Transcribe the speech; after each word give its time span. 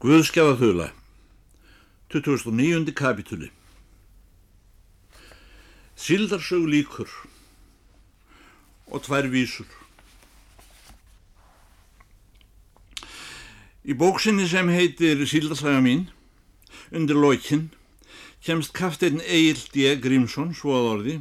Guðskjafa 0.00 0.54
þula 0.56 0.84
2009. 2.08 2.86
kapitúli 2.96 3.50
Sildarsög 5.92 6.64
líkur 6.72 7.12
og 8.88 9.04
tvær 9.04 9.28
vísur 9.28 9.68
Í 13.84 13.92
bóksinni 13.92 14.48
sem 14.48 14.72
heitir 14.72 15.20
Sildarsaga 15.28 15.84
mín 15.84 16.08
undir 16.88 17.20
lokin 17.20 17.68
kemst 18.40 18.72
kafteinn 18.72 19.20
Egil 19.20 19.60
D. 19.76 19.92
Grímsson 20.00 20.56
svo 20.56 20.80
að 20.80 20.92
orði 20.96 21.20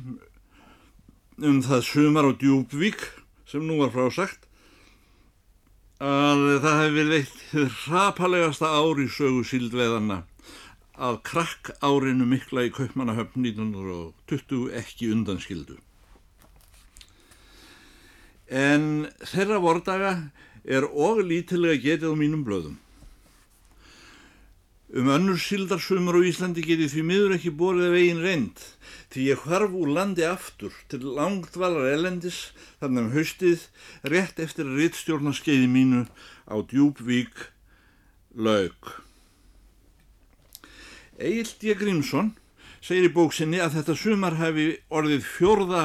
um 1.52 1.59
það 1.68 1.89
sumar 1.91 2.32
á 2.32 2.39
Djúbvík 2.39 3.09
sem 3.43 3.68
nú 3.68 3.84
var 3.84 3.91
frásagt 3.91 4.48
að 6.00 6.41
það 6.63 6.77
hefði 6.79 6.95
verið 6.95 7.16
eitt 7.18 7.71
hrapalegasta 7.84 8.71
ár 8.71 9.02
í 9.03 9.08
sögu 9.12 9.44
síldveðana 9.44 10.23
að 10.95 11.20
krakk 11.27 11.72
árinu 11.84 12.27
mikla 12.27 12.63
í 12.67 12.72
Kaupmannahöfn 12.75 13.44
1920 13.44 14.72
ekki 14.80 15.12
undanskildu. 15.12 15.75
En 18.48 19.09
þeirra 19.27 19.59
vordaga 19.59 20.13
er 20.63 20.88
og 20.88 21.20
lítilega 21.23 21.80
getið 21.84 22.16
á 22.16 22.16
mínum 22.16 22.45
blöðum. 22.47 22.80
Um 24.89 25.09
önnur 25.13 25.38
sildarsumur 25.38 26.17
á 26.17 26.21
Íslandi 26.25 26.63
getið 26.66 26.95
því 26.95 27.02
miður 27.05 27.34
ekki 27.35 27.52
borðið 27.53 27.91
veginn 27.93 28.23
reynd 28.23 28.61
því 29.13 29.25
ég 29.27 29.43
hvarf 29.45 29.75
úr 29.77 29.91
landi 29.93 30.25
aftur 30.25 30.73
til 30.89 31.03
langdvalar 31.13 31.91
elendis 31.91 32.39
þannig 32.81 33.03
um 33.03 33.11
haustið 33.13 33.67
rétt 34.09 34.41
eftir 34.41 34.66
að 34.66 34.81
rittstjórnarskeiði 34.81 35.70
mínu 35.70 36.02
á 36.49 36.55
Djúbvík 36.66 37.38
laug. 38.33 38.97
Egil 41.21 41.53
D. 41.61 41.77
Grímsson 41.77 42.33
segir 42.81 43.11
í 43.11 43.14
bóksinni 43.14 43.61
að 43.61 43.77
þetta 43.77 43.97
sumar 43.99 44.42
hefði 44.42 44.71
orðið 44.89 45.25
fjórða 45.38 45.83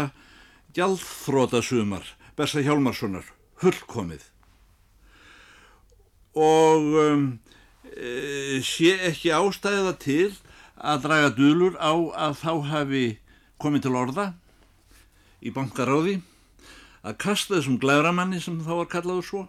gjaldþróta 0.73 1.61
sumar 1.61 2.09
Bersa 2.39 2.65
Hjálmarssonar, 2.65 3.27
fullkomið 3.61 4.31
og 6.35 6.95
um, 6.99 7.27
sé 7.95 8.95
ekki 9.11 9.31
ástæða 9.35 9.95
til 10.03 10.33
að 10.75 11.05
draga 11.07 11.31
dölur 11.37 11.77
á 11.79 11.95
að 11.95 12.39
þá 12.41 12.53
hafi 12.71 13.05
komið 13.63 13.87
til 13.87 13.95
orða 13.97 14.27
í 15.45 15.53
bankaráði 15.55 16.19
að 17.05 17.19
kasta 17.21 17.59
þessum 17.59 17.79
glæramanni 17.81 18.41
sem 18.43 18.59
þá 18.65 18.73
var 18.81 18.91
kallaður 18.91 19.29
svo 19.29 19.43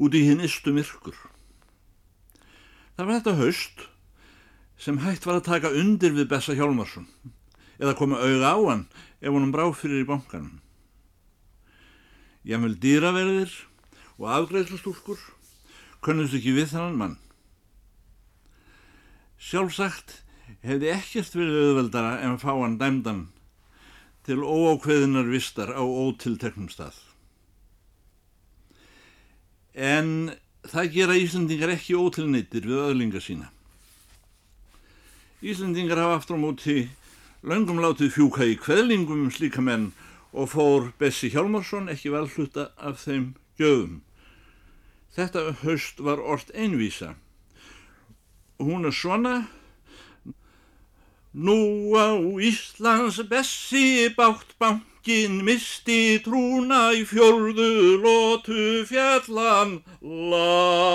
út 0.00 0.14
í 0.14 0.24
hinn 0.26 0.42
istu 0.42 0.72
myrkur. 0.74 1.16
Það 2.94 3.06
var 3.06 3.16
þetta 3.18 3.38
haust 3.40 3.86
sem 4.80 5.00
hægt 5.02 5.26
var 5.26 5.40
að 5.40 5.48
taka 5.50 5.72
undir 5.74 6.14
við 6.14 6.30
Bessa 6.30 6.54
Hjálmarsson 6.54 7.08
eða 7.78 7.96
koma 7.98 8.22
auða 8.22 8.54
á 8.54 8.58
hann 8.70 8.84
ef 9.20 9.30
honum 9.30 9.52
brá 9.54 9.66
fyrir 9.74 10.04
í 10.04 10.08
bankanum. 10.08 10.60
Jámvel 12.44 12.76
dýraverðir 12.78 13.52
og 14.20 14.30
afgreðslustúrkur 14.38 15.20
kunnust 16.04 16.36
ekki 16.36 16.54
við 16.54 16.74
þannan 16.74 16.98
mann. 17.00 17.16
Sjálfsagt 19.44 20.22
hefði 20.64 20.88
ekkert 20.94 21.34
verið 21.36 21.56
auðveldara 21.60 22.12
en 22.24 22.38
fá 22.40 22.52
hann 22.54 22.78
dæmdan 22.80 23.26
til 24.24 24.40
óákveðinar 24.40 25.26
vistar 25.28 25.74
á 25.76 25.84
ótilteknum 25.84 26.70
stað. 26.72 26.96
En 29.76 30.32
það 30.64 30.88
gera 30.94 31.16
Íslandingar 31.20 31.74
ekki 31.74 31.98
ótilneitir 31.98 32.64
við 32.70 32.80
öðlinga 32.86 33.20
sína. 33.20 33.50
Íslandingar 35.44 36.00
hafa 36.00 36.22
aftur 36.22 36.40
á 36.40 36.44
móti 36.44 36.76
löngum 37.44 37.82
látið 37.84 38.14
fjúka 38.14 38.46
í 38.48 38.56
kveðlingum 38.56 39.26
um 39.26 39.34
slíka 39.34 39.60
menn 39.60 39.90
og 40.32 40.54
fór 40.54 40.88
Bessi 40.96 41.28
Hjálmarsson 41.34 41.92
ekki 41.92 42.14
vel 42.14 42.24
hluta 42.32 42.70
af 42.80 43.04
þeim 43.04 43.34
gjöðum. 43.60 44.00
Þetta 45.12 45.50
höst 45.60 46.00
var 46.00 46.24
orrt 46.24 46.48
einvísa 46.56 47.12
hún 48.64 48.88
er 48.88 48.96
svona 48.96 49.36
Nú 51.34 51.90
á 51.98 52.14
Íslands 52.38 53.18
bessi 53.26 54.06
bátt 54.14 54.54
bankin 54.54 55.42
misti 55.42 56.22
trúna 56.22 56.94
í 56.94 57.02
fjörðu 57.02 57.98
lótu 57.98 58.86
fjallan 58.86 59.82
látt. 60.30 60.94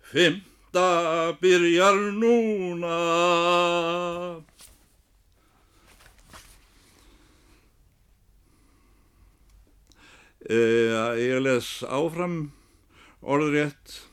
Fymta 0.00 1.36
byrjar 1.44 2.16
núna. 2.16 2.96
Eða, 10.48 11.20
ég 11.20 11.36
les 11.44 11.84
áfram 11.84 12.48
orðrétt 13.20 14.08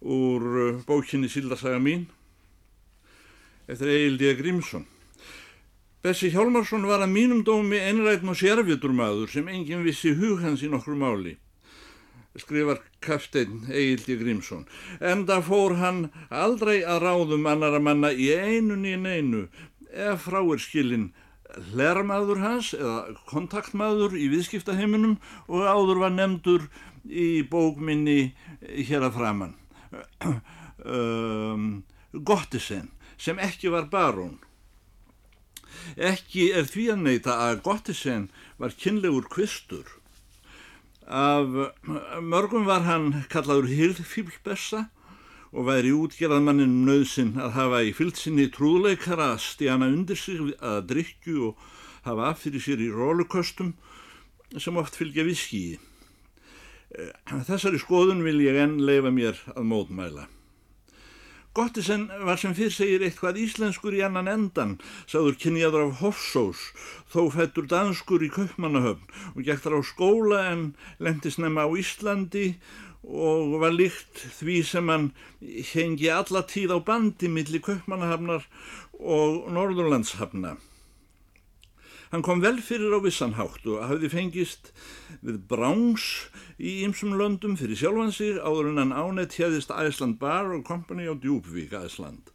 úr 0.00 0.42
uh, 0.42 0.80
bókinni 0.86 1.28
Sildarsaga 1.28 1.78
mín 1.78 2.06
eftir 3.70 3.88
Egil 3.88 4.16
D. 4.18 4.34
Grímsson. 4.34 4.86
Bessi 6.02 6.30
Hjálmarsson 6.32 6.86
var 6.88 7.04
að 7.04 7.12
mínum 7.12 7.42
dómi 7.44 7.78
einræðn 7.78 8.32
og 8.32 8.38
sérfjöturmaður 8.40 9.30
sem 9.30 9.48
enginn 9.52 9.84
vissi 9.84 10.14
hug 10.16 10.40
hans 10.40 10.64
í 10.64 10.70
nokkru 10.72 10.96
máli, 10.96 11.34
skrifar 12.40 12.80
kafteinn 13.04 13.68
Egil 13.68 14.00
D. 14.06 14.16
Grímsson. 14.22 14.64
En 14.98 15.26
það 15.28 15.44
fór 15.50 15.76
hann 15.78 16.06
aldrei 16.32 16.80
að 16.80 17.04
ráðum 17.04 17.46
annara 17.52 17.82
manna 17.84 18.14
í 18.16 18.32
einun 18.32 18.88
í 18.88 18.96
neinu 18.96 19.46
ef 19.92 20.24
frá 20.24 20.40
er 20.40 20.62
skilinn 20.62 21.10
hlærmaður 21.70 22.40
hans 22.40 22.72
eða 22.78 23.14
kontaktmaður 23.28 24.16
í 24.16 24.30
viðskiptaheiminum 24.32 25.18
og 25.50 25.66
áður 25.66 26.04
var 26.06 26.14
nefndur 26.14 26.70
í 27.04 27.42
bókminni 27.50 28.32
hér 28.88 29.10
að 29.10 29.18
framann 29.18 29.59
um, 30.84 31.82
Gottisen 32.12 32.90
sem 33.20 33.38
ekki 33.38 33.70
var 33.72 33.90
barón. 33.92 34.38
Ekki 35.96 36.50
er 36.56 36.68
því 36.68 36.86
að 36.94 37.02
neyta 37.06 37.36
að 37.46 37.62
Gottisen 37.66 38.28
var 38.60 38.74
kynlegur 38.76 39.28
kvistur. 39.30 39.86
Af 41.06 41.50
mörgum 42.22 42.66
var 42.68 42.86
hann 42.86 43.24
kallaður 43.32 43.70
Hilfíblbessa 43.70 44.86
og 45.50 45.66
væri 45.66 45.90
útgerðamannin 45.96 46.84
nöðsinn 46.86 47.34
að 47.42 47.56
hafa 47.56 47.82
í 47.82 47.92
fylgsinni 47.96 48.46
trúleikara 48.54 49.32
að 49.34 49.44
stjana 49.48 49.90
undir 49.90 50.18
sig 50.18 50.54
að 50.62 50.84
drikju 50.92 51.50
og 51.50 51.64
hafa 52.06 52.30
af 52.30 52.44
fyrir 52.44 52.62
sér 52.62 52.84
í 52.84 52.90
róluköstum 52.94 53.74
sem 54.58 54.78
oft 54.78 54.98
fylgja 54.98 55.26
viskiði. 55.26 55.80
Eh, 56.90 57.14
þessari 57.46 57.78
skoðun 57.78 58.24
vil 58.26 58.40
ég 58.42 58.56
enn 58.58 58.80
leifa 58.82 59.12
mér 59.14 59.38
að 59.54 59.66
mótmæla. 59.70 60.26
Gottisen 61.54 62.04
var 62.26 62.38
sem 62.38 62.52
fyrr 62.54 62.70
segir 62.70 63.02
eitthvað 63.02 63.38
íslenskur 63.42 63.94
í 63.98 64.02
annan 64.06 64.30
endan, 64.30 64.76
sáður 65.10 65.38
kynjaður 65.42 65.88
af 65.88 66.02
Hofsós, 66.02 66.60
þó 67.10 67.24
fættur 67.34 67.66
danskur 67.70 68.22
í 68.22 68.30
Kaupmannahöfn 68.30 69.34
og 69.34 69.42
gekk 69.46 69.64
þar 69.64 69.78
á 69.78 69.82
skóla 69.86 70.44
en 70.52 70.62
lendis 71.02 71.40
nefna 71.42 71.66
á 71.66 71.70
Íslandi 71.74 72.46
og 73.02 73.58
var 73.62 73.74
líkt 73.74 74.22
því 74.38 74.56
sem 74.70 74.94
hann 74.94 75.10
hengi 75.72 76.10
alla 76.14 76.46
tíð 76.46 76.74
á 76.74 76.78
bandi 76.86 77.30
millir 77.30 77.66
Kaupmannahafnar 77.66 78.46
og 78.98 79.50
Norðurlandshafna. 79.50 80.54
Hann 82.10 82.24
kom 82.26 82.40
vel 82.42 82.58
fyrir 82.58 82.90
á 82.90 82.98
vissanhátt 82.98 83.66
og 83.70 83.84
hafði 83.86 84.08
fengist 84.10 84.72
við 85.22 85.36
bráns 85.50 86.06
í 86.58 86.80
ymsum 86.82 87.12
löndum 87.14 87.54
fyrir 87.58 87.78
sjálfan 87.78 88.10
sig 88.10 88.40
áður 88.42 88.72
en 88.72 88.80
hann 88.82 88.94
ánett 88.96 89.36
hérðist 89.38 89.70
Æsland 89.70 90.18
Bar 90.18 90.50
og 90.50 90.64
Company 90.66 91.06
á 91.06 91.14
Djúbvík 91.14 91.70
Æsland. 91.78 92.32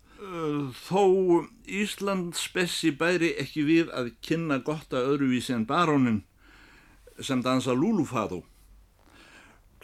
Þó 0.88 1.44
Ísland 1.68 2.40
spessi 2.40 2.94
bæri 2.96 3.34
ekki 3.42 3.66
við 3.68 3.92
að 3.92 4.14
kynna 4.24 4.62
gott 4.64 4.96
að 4.96 5.12
öðruvísi 5.12 5.58
en 5.58 5.68
barónin 5.68 6.24
sem 7.20 7.44
dansa 7.44 7.76
Lulufado. 7.76 8.46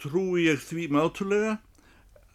Trú 0.00 0.38
ég 0.40 0.64
því 0.64 0.88
mátulega 0.88 1.58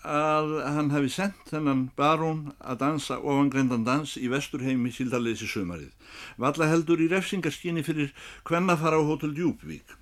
að 0.07 0.53
hann 0.63 0.91
hafi 0.93 1.09
sendt 1.11 1.51
þennan 1.51 1.83
barón 1.99 2.53
að 2.59 2.79
dansa 2.83 3.17
ofangreindan 3.19 3.83
dans 3.87 4.15
í 4.17 4.29
vesturheimi 4.31 4.91
síldaleysi 4.95 5.49
sömarið. 5.51 5.91
Valla 6.39 6.69
heldur 6.71 7.01
í 7.03 7.09
refsingarskinni 7.11 7.83
fyrir 7.83 8.13
hvennafara 8.47 8.99
á 8.99 9.03
Hotel 9.03 9.35
Djúbvík. 9.35 9.97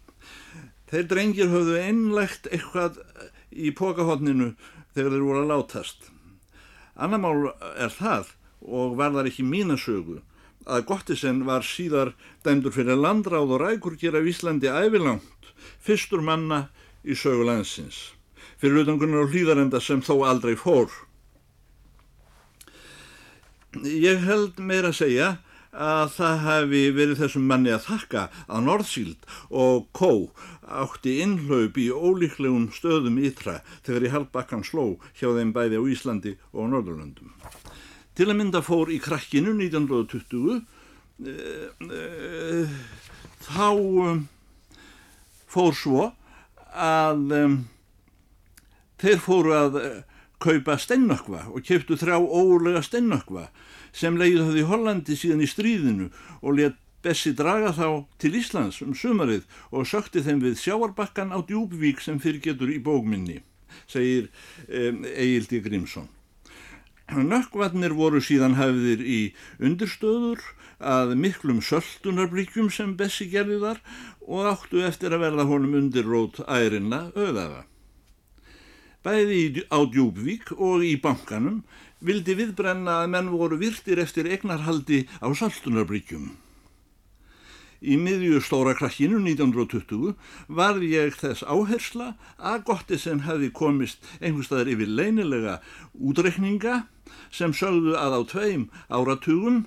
Þeir 0.91 1.07
drengir 1.09 1.49
höfðu 1.49 1.79
einlegt 1.81 2.47
eitthvað 2.51 3.01
í 3.51 3.73
pokahotninu 3.73 4.53
þegar 4.93 5.15
þeir 5.15 5.25
voru 5.25 5.41
að 5.41 5.51
látast. 5.51 6.09
Annarmál 6.95 7.51
er 7.75 7.91
það 7.91 8.31
og 8.61 8.95
var 8.99 9.13
þar 9.17 9.29
ekki 9.31 9.45
mínasögu 9.45 10.21
að 10.65 10.85
Gottisen 10.89 11.43
var 11.45 11.65
síðar 11.65 12.13
dæmdur 12.45 12.73
fyrir 12.73 12.97
landráð 12.97 13.57
og 13.57 13.61
rækur 13.61 13.97
gera 14.01 14.23
Íslandi 14.23 14.71
ævilangt 14.71 15.51
fyrstur 15.85 16.23
manna 16.25 16.67
í 17.05 17.17
sögu 17.17 17.45
landsins. 17.45 18.14
Fyrir 18.65 18.81
utangunar 18.81 19.27
og 19.27 19.33
hlýðarenda 19.33 19.77
sem 19.83 19.99
þó 20.01 20.23
aldrei 20.25 20.55
fór. 20.57 20.89
Ég 23.85 24.23
held 24.25 24.57
meira 24.57 24.89
að 24.89 25.01
segja 25.03 25.27
að 25.75 26.13
það 26.15 26.37
hefði 26.45 26.81
verið 26.95 27.19
þessum 27.19 27.45
manni 27.51 27.73
að 27.75 27.83
þakka 27.89 28.21
að 28.47 28.63
Norðsíld 28.65 29.27
og 29.51 29.89
Kó 29.93 30.11
átti 30.65 31.17
innhlaup 31.21 31.77
í 31.77 31.89
ólíklegum 31.91 32.69
stöðum 32.73 33.19
ytra 33.27 33.59
þegar 33.85 34.07
í 34.07 34.13
halvbakkan 34.15 34.65
sló 34.65 34.95
hjá 35.19 35.27
þeim 35.35 35.51
bæði 35.53 35.77
á 35.77 35.83
Íslandi 35.91 36.33
og 36.55 36.71
Norðurlöndum. 36.71 37.35
Til 38.15 38.29
að 38.31 38.39
mynda 38.39 38.63
fór 38.65 38.89
í 38.95 39.01
krakkinu 39.03 39.53
1920 39.59 40.63
e, 41.27 41.35
e, 41.85 42.65
þá 43.45 43.69
um, 43.75 44.25
fór 45.51 45.75
svo 45.75 46.09
að 46.71 47.35
um, 47.43 47.57
þeir 49.05 49.21
fóru 49.23 49.55
að 49.55 49.79
uh, 49.81 49.91
kaupa 50.41 50.77
steinnökva 50.81 51.45
og 51.53 51.63
keftu 51.65 51.97
þrjá 51.99 52.17
ólega 52.19 52.81
steinnökva 52.83 53.49
sem 53.95 54.17
leiði 54.19 54.41
það 54.41 54.57
í 54.59 54.65
Hollandi 54.71 55.19
síðan 55.19 55.45
í 55.45 55.51
stríðinu 55.51 56.09
og 56.41 56.59
let 56.59 56.81
Bessi 57.05 57.35
draga 57.37 57.69
þá 57.69 58.07
til 58.17 58.31
Íslands 58.39 58.79
um 58.81 58.95
sumarið 58.97 59.43
og 59.69 59.85
sökti 59.85 60.23
þeim 60.25 60.39
við 60.41 60.55
sjávarbakkan 60.57 61.29
á 61.29 61.37
djúbvík 61.45 62.01
sem 62.01 62.17
fyrir 62.17 62.41
getur 62.41 62.71
í 62.73 62.79
bókminni, 62.81 63.43
segir 63.85 64.31
um, 64.65 65.03
Egildi 65.05 65.59
Grímsson. 65.61 66.07
Nökkvarnir 67.13 67.93
voru 67.93 68.23
síðan 68.25 68.57
hafðir 68.57 69.05
í 69.05 69.19
undirstöður 69.61 70.41
að 70.81 71.13
miklum 71.21 71.61
söldunarbríkjum 71.61 72.73
sem 72.73 72.97
Bessi 72.97 73.29
gerði 73.29 73.61
þar 73.61 73.85
og 74.25 74.49
áttu 74.55 74.81
eftir 74.89 75.13
að 75.13 75.27
verða 75.27 75.45
honum 75.51 75.77
undirrót 75.83 76.41
ærinna 76.49 77.11
auðaða. 77.13 77.67
Bæði 79.05 79.65
á 79.69 79.85
djúbvík 79.85 80.55
og 80.57 80.81
í 80.81 80.95
bankanum 80.97 81.59
vildi 82.05 82.33
viðbrenna 82.39 83.03
að 83.03 83.11
menn 83.13 83.29
voru 83.33 83.59
virtir 83.61 84.01
eftir 84.01 84.25
egnarhaldi 84.33 85.03
á 85.21 85.29
saltunarbríkjum. 85.29 86.31
Í 87.85 87.97
miðju 88.01 88.39
stóra 88.41 88.73
krakkinu 88.73 89.19
1920 89.21 90.15
var 90.57 90.79
ég 90.81 91.13
þess 91.19 91.45
áhersla 91.45 92.15
að 92.39 92.63
Gottisen 92.71 93.21
hefði 93.27 93.51
komist 93.53 94.01
einhverstaðar 94.21 94.71
yfir 94.73 94.89
leinilega 94.89 95.59
útrekninga 95.93 96.85
sem 97.29 97.53
sögðu 97.53 97.93
að 97.99 98.17
á 98.17 98.21
tveim 98.31 98.63
áratugum 98.89 99.65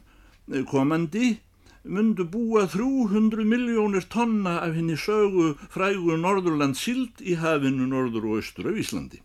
komandi 0.73 1.37
myndu 1.85 2.27
búa 2.27 2.67
300 2.67 3.47
miljónir 3.47 4.09
tonna 4.11 4.59
af 4.65 4.75
henni 4.75 4.99
sögu 4.99 5.55
frægu 5.71 6.19
Norðurland 6.19 6.77
sild 6.77 7.23
í 7.23 7.39
hafinu 7.39 7.87
Norður 7.87 8.33
og 8.33 8.43
Östur 8.43 8.73
af 8.73 8.83
Íslandi. 8.83 9.23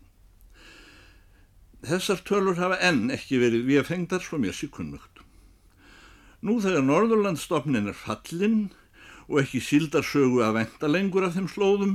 Þessar 1.84 2.22
tölur 2.24 2.56
hafa 2.56 2.78
enn 2.80 3.10
ekki 3.12 3.36
verið 3.42 3.66
við 3.68 3.82
að 3.82 3.88
fengdar 3.90 4.22
svo 4.24 4.38
mér 4.40 4.56
síkunnugt. 4.56 5.20
Nú 6.44 6.56
þegar 6.64 6.84
Norðurlandstofnin 6.86 7.90
er 7.90 7.96
fallinn 7.96 8.70
og 9.28 9.42
ekki 9.42 9.60
síldarsögu 9.64 10.40
að 10.44 10.58
venda 10.58 10.90
lengur 10.90 11.26
af 11.28 11.36
þeim 11.36 11.50
slóðum, 11.52 11.94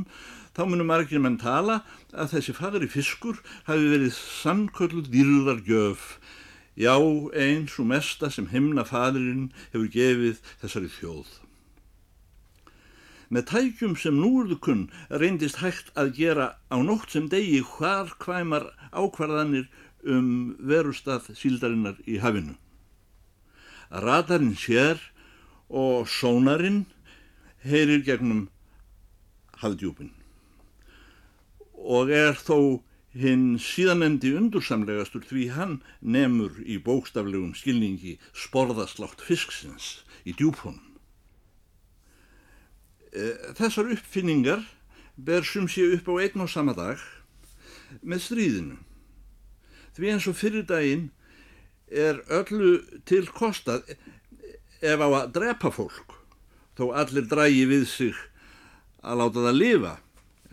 þá 0.53 0.61
munum 0.65 0.89
margir 0.89 1.21
menn 1.21 1.39
tala 1.41 1.81
að 2.13 2.35
þessi 2.35 2.57
fagri 2.57 2.89
fiskur 2.89 3.41
hafi 3.69 3.91
verið 3.93 4.13
sannkölluð 4.17 5.11
dýrðargjöf, 5.13 6.07
já 6.77 6.95
eins 7.33 7.77
og 7.81 7.89
mesta 7.89 8.29
sem 8.33 8.49
himna 8.53 8.85
fadurinn 8.85 9.51
hefur 9.73 9.93
gefið 9.93 10.41
þessari 10.61 10.89
þjóð. 10.99 11.48
Með 13.29 13.45
tækjum 13.51 13.95
sem 14.01 14.17
núurðu 14.17 14.57
kunn 14.65 14.87
reyndist 15.09 15.61
hægt 15.61 15.91
að 15.99 16.15
gera 16.17 16.47
á 16.73 16.77
nótt 16.81 17.13
sem 17.13 17.29
degi 17.29 17.61
hvar 17.75 18.09
hvæmar 18.23 18.71
ákvarðanir 18.89 19.69
um 20.03 20.55
verustað 20.57 21.29
síldarinnar 21.37 21.99
í 22.09 22.17
hafinu. 22.23 22.55
Radarinn 23.89 24.57
sér 24.57 25.01
og 25.69 26.09
sónarinn 26.09 26.85
heyrir 27.65 28.01
gegnum 28.05 28.47
hafdjúpin 29.61 30.13
og 31.79 32.11
er 32.11 32.35
þó 32.35 32.81
hinn 33.15 33.57
síðanendi 33.61 34.33
undursamlegastur 34.37 35.23
því 35.25 35.45
hann 35.55 35.79
nemur 36.01 36.59
í 36.65 36.77
bókstaflegum 36.83 37.55
skilningi 37.57 38.17
sporðaslátt 38.35 39.23
fisksins 39.25 40.03
í 40.25 40.35
djúpunum. 40.35 40.88
Eh, 43.09 43.53
þessar 43.57 43.89
uppfinningar 43.95 44.61
ber 45.17 45.41
sum 45.41 45.65
sé 45.67 45.87
upp 45.95 46.09
á 46.13 46.13
einn 46.21 46.43
og 46.45 46.51
sama 46.51 46.75
dag 46.77 47.01
með 48.05 48.21
stríðinu. 48.27 48.77
Því 49.97 50.11
eins 50.13 50.27
og 50.29 50.37
fyrir 50.37 50.67
daginn 50.69 51.09
er 51.89 52.21
öllu 52.29 52.77
til 53.09 53.25
kostað 53.33 53.87
ef 54.85 55.01
á 55.01 55.07
að 55.09 55.31
drepa 55.39 55.71
fólk 55.73 56.19
þó 56.77 56.91
allir 57.01 57.25
drægi 57.25 57.65
við 57.67 57.87
sig 57.89 58.19
að 59.01 59.23
láta 59.23 59.45
það 59.47 59.57
lifa 59.57 59.95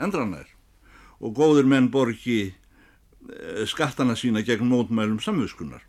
endranær 0.00 0.48
og 1.20 1.36
góður 1.36 1.68
menn 1.68 1.90
borgi 1.92 2.40
eh, 2.48 3.66
skattana 3.68 4.16
sína 4.16 4.40
gegn 4.40 4.64
mótmælum 4.70 5.20
samviskunar. 5.20 5.84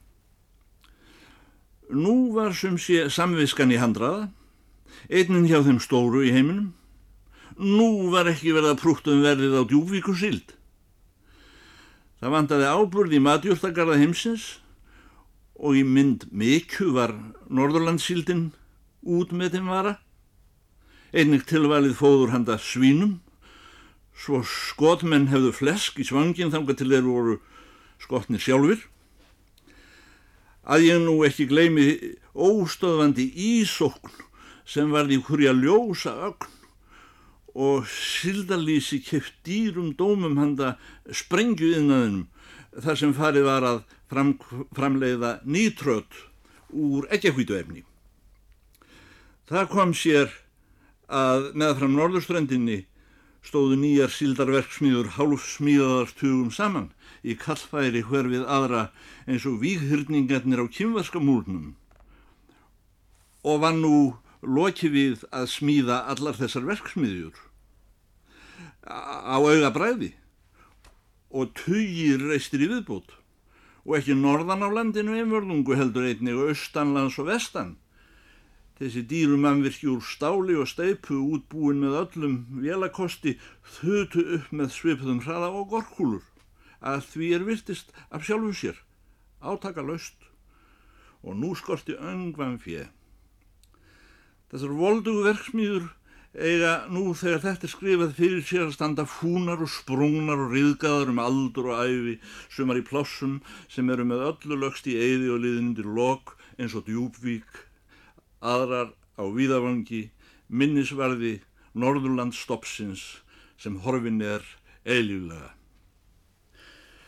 Nú 1.96 2.34
var 2.36 2.52
sum 2.52 2.76
sé 2.76 3.08
samviskan 3.08 3.72
í 3.72 3.80
handraða 3.80 4.28
Einnin 5.08 5.48
hjá 5.48 5.62
þeim 5.66 5.80
stóru 5.84 6.24
í 6.26 6.34
heiminum. 6.36 6.74
Nú 7.58 8.12
var 8.14 8.30
ekki 8.30 8.54
verið 8.54 8.74
að 8.76 8.82
prúkta 8.82 9.14
um 9.14 9.24
verðið 9.26 9.56
á 9.58 9.64
djúvíku 9.70 10.14
sild. 10.18 10.54
Það 12.18 12.34
vandaði 12.34 12.70
áburð 12.74 13.14
í 13.14 13.22
matjúrtagarða 13.22 14.00
heimsins 14.02 14.58
og 15.58 15.78
í 15.78 15.84
mynd 15.86 16.28
miklu 16.34 16.92
var 16.96 17.14
Norðurlandssildin 17.50 18.52
út 19.06 19.34
með 19.34 19.58
þeim 19.58 19.72
vara. 19.72 19.94
Einnig 21.14 21.48
tilvalið 21.50 21.96
fóður 21.98 22.34
handa 22.34 22.58
svínum, 22.62 23.20
svo 24.18 24.42
skotmenn 24.44 25.30
hefðu 25.32 25.54
flesk 25.56 26.02
í 26.02 26.06
svangin 26.06 26.52
þanga 26.54 26.76
til 26.78 26.90
þeir 26.92 27.06
voru 27.08 27.38
skotnir 28.02 28.44
sjálfur. 28.44 28.82
Að 30.68 30.90
ég 30.90 31.02
nú 31.06 31.22
ekki 31.24 31.48
gleymi 31.48 31.88
óstöðvandi 32.36 33.30
ísókn 33.32 34.27
sem 34.68 34.92
varði 34.92 35.20
hverja 35.24 35.54
ljósa 35.56 36.14
ögn 36.30 36.54
og 37.58 37.88
sildalísi 37.90 39.00
keft 39.02 39.38
dýrum 39.48 39.94
dómum 39.98 40.38
handa 40.38 40.76
sprengjuðinnaðinum 41.10 42.28
þar 42.84 43.00
sem 43.00 43.14
farið 43.18 43.48
var 43.48 43.66
að 43.66 43.80
fram, 44.12 44.36
framleiða 44.76 45.40
nýtröð 45.48 46.20
úr 46.78 47.08
ekkjahvítuefni. 47.16 47.82
Það 49.48 49.72
kom 49.72 49.96
sér 49.96 50.30
að 51.08 51.50
með 51.56 51.74
fram 51.80 51.96
norðurströndinni 51.98 52.78
stóðu 53.48 53.80
nýjar 53.80 54.12
sildarverksmíður 54.12 55.14
hálfsmíðaðartugum 55.16 56.52
saman 56.52 56.92
í 57.24 57.38
kallfæri 57.40 58.04
hver 58.06 58.28
við 58.30 58.44
aðra 58.44 58.90
eins 59.26 59.48
og 59.48 59.62
víghyrningarnir 59.64 60.62
á 60.62 60.66
kymvaska 60.68 61.22
múlnum 61.24 61.76
og 63.48 63.62
var 63.64 63.78
nú 63.78 63.96
loki 64.42 64.90
við 64.94 65.26
að 65.32 65.50
smíða 65.52 66.04
allar 66.12 66.38
þessar 66.38 66.68
verksmiðjur. 66.68 67.38
Á 68.88 69.38
auga 69.38 69.72
bræði 69.76 70.14
og 71.28 71.52
tugir 71.60 72.22
reistir 72.24 72.64
í 72.64 72.70
viðbútt 72.72 73.18
og 73.88 73.98
ekki 73.98 74.16
norðan 74.20 74.64
á 74.64 74.70
landinu 74.72 75.16
einvörðungu 75.16 75.76
heldur 75.80 76.08
einnig 76.08 76.40
austanlands 76.44 77.18
og 77.22 77.30
vestan. 77.32 77.76
Þessi 78.78 79.02
dýrumannvirki 79.10 79.88
úr 79.90 80.04
stáli 80.06 80.58
og 80.60 80.68
steipu 80.70 81.18
útbúin 81.18 81.80
með 81.82 81.96
öllum 82.02 82.36
vélakosti 82.62 83.38
þutu 83.78 84.26
upp 84.38 84.52
með 84.52 84.76
svipuðum 84.76 85.24
hraða 85.24 85.50
og 85.50 85.72
gorkúlur. 85.72 86.26
Að 86.78 87.08
því 87.14 87.32
er 87.34 87.48
virtist 87.48 87.96
af 88.14 88.28
sjálfu 88.28 88.54
sér, 88.54 88.78
átaka 89.42 89.82
laust. 89.82 90.20
Og 91.26 91.34
nú 91.40 91.56
skorti 91.58 91.96
öngvan 91.98 92.60
fjeð. 92.62 92.92
Þessar 94.48 94.76
voldugu 94.80 95.24
verksmýður 95.26 95.88
eiga 96.38 96.74
nú 96.94 97.10
þegar 97.18 97.42
þetta 97.44 97.66
er 97.68 97.72
skrifað 97.74 98.14
fyrir 98.16 98.44
sér 98.46 98.62
að 98.68 98.76
standa 98.78 99.04
fúnar 99.10 99.64
og 99.66 99.72
sprungnar 99.74 100.40
og 100.46 100.54
riðgaðar 100.54 101.12
um 101.12 101.20
aldur 101.20 101.72
og 101.74 101.82
æfi 101.82 102.14
sumar 102.54 102.80
í 102.80 102.86
plossum 102.88 103.42
sem 103.68 103.90
eru 103.92 104.06
með 104.08 104.24
öllu 104.30 104.60
lögst 104.62 104.88
í 104.88 104.96
eyði 104.96 105.34
og 105.34 105.42
liðinundir 105.44 105.90
lok 105.98 106.38
eins 106.56 106.78
og 106.78 106.88
djúbvík, 106.88 107.60
aðrar 108.40 108.94
á 109.20 109.24
víðavangi, 109.36 110.08
minnisvarði 110.48 111.42
Norðurlandsstoppsins 111.78 113.04
sem 113.60 113.82
horfin 113.84 114.24
er 114.24 114.46
eiljulega. 114.88 115.52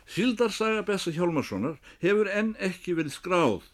Sildarsaga 0.10 0.84
Bessa 0.84 1.14
Hjálmarssonar 1.14 1.78
hefur 2.04 2.28
enn 2.34 2.56
ekki 2.60 2.98
verið 2.98 3.16
skráð 3.16 3.68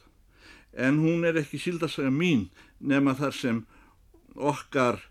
en 0.76 1.00
hún 1.00 1.24
er 1.28 1.40
ekki 1.40 1.60
síldarsaga 1.64 2.12
mín 2.12 2.50
nema 2.80 3.16
þar 3.16 3.36
sem 3.36 3.62
okkar 4.36 5.02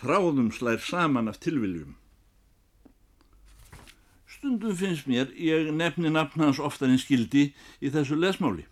þráðum 0.00 0.50
slær 0.52 0.80
saman 0.82 1.28
af 1.28 1.40
tilviljum. 1.44 1.96
Stundum 4.28 4.76
finnst 4.76 5.08
mér 5.08 5.32
ég 5.40 5.70
nefni 5.72 6.10
nafn 6.12 6.44
hans 6.44 6.60
oftar 6.60 6.92
en 6.92 7.00
skildi 7.00 7.50
í 7.80 7.92
þessu 7.92 8.18
lesmáli. 8.20 8.66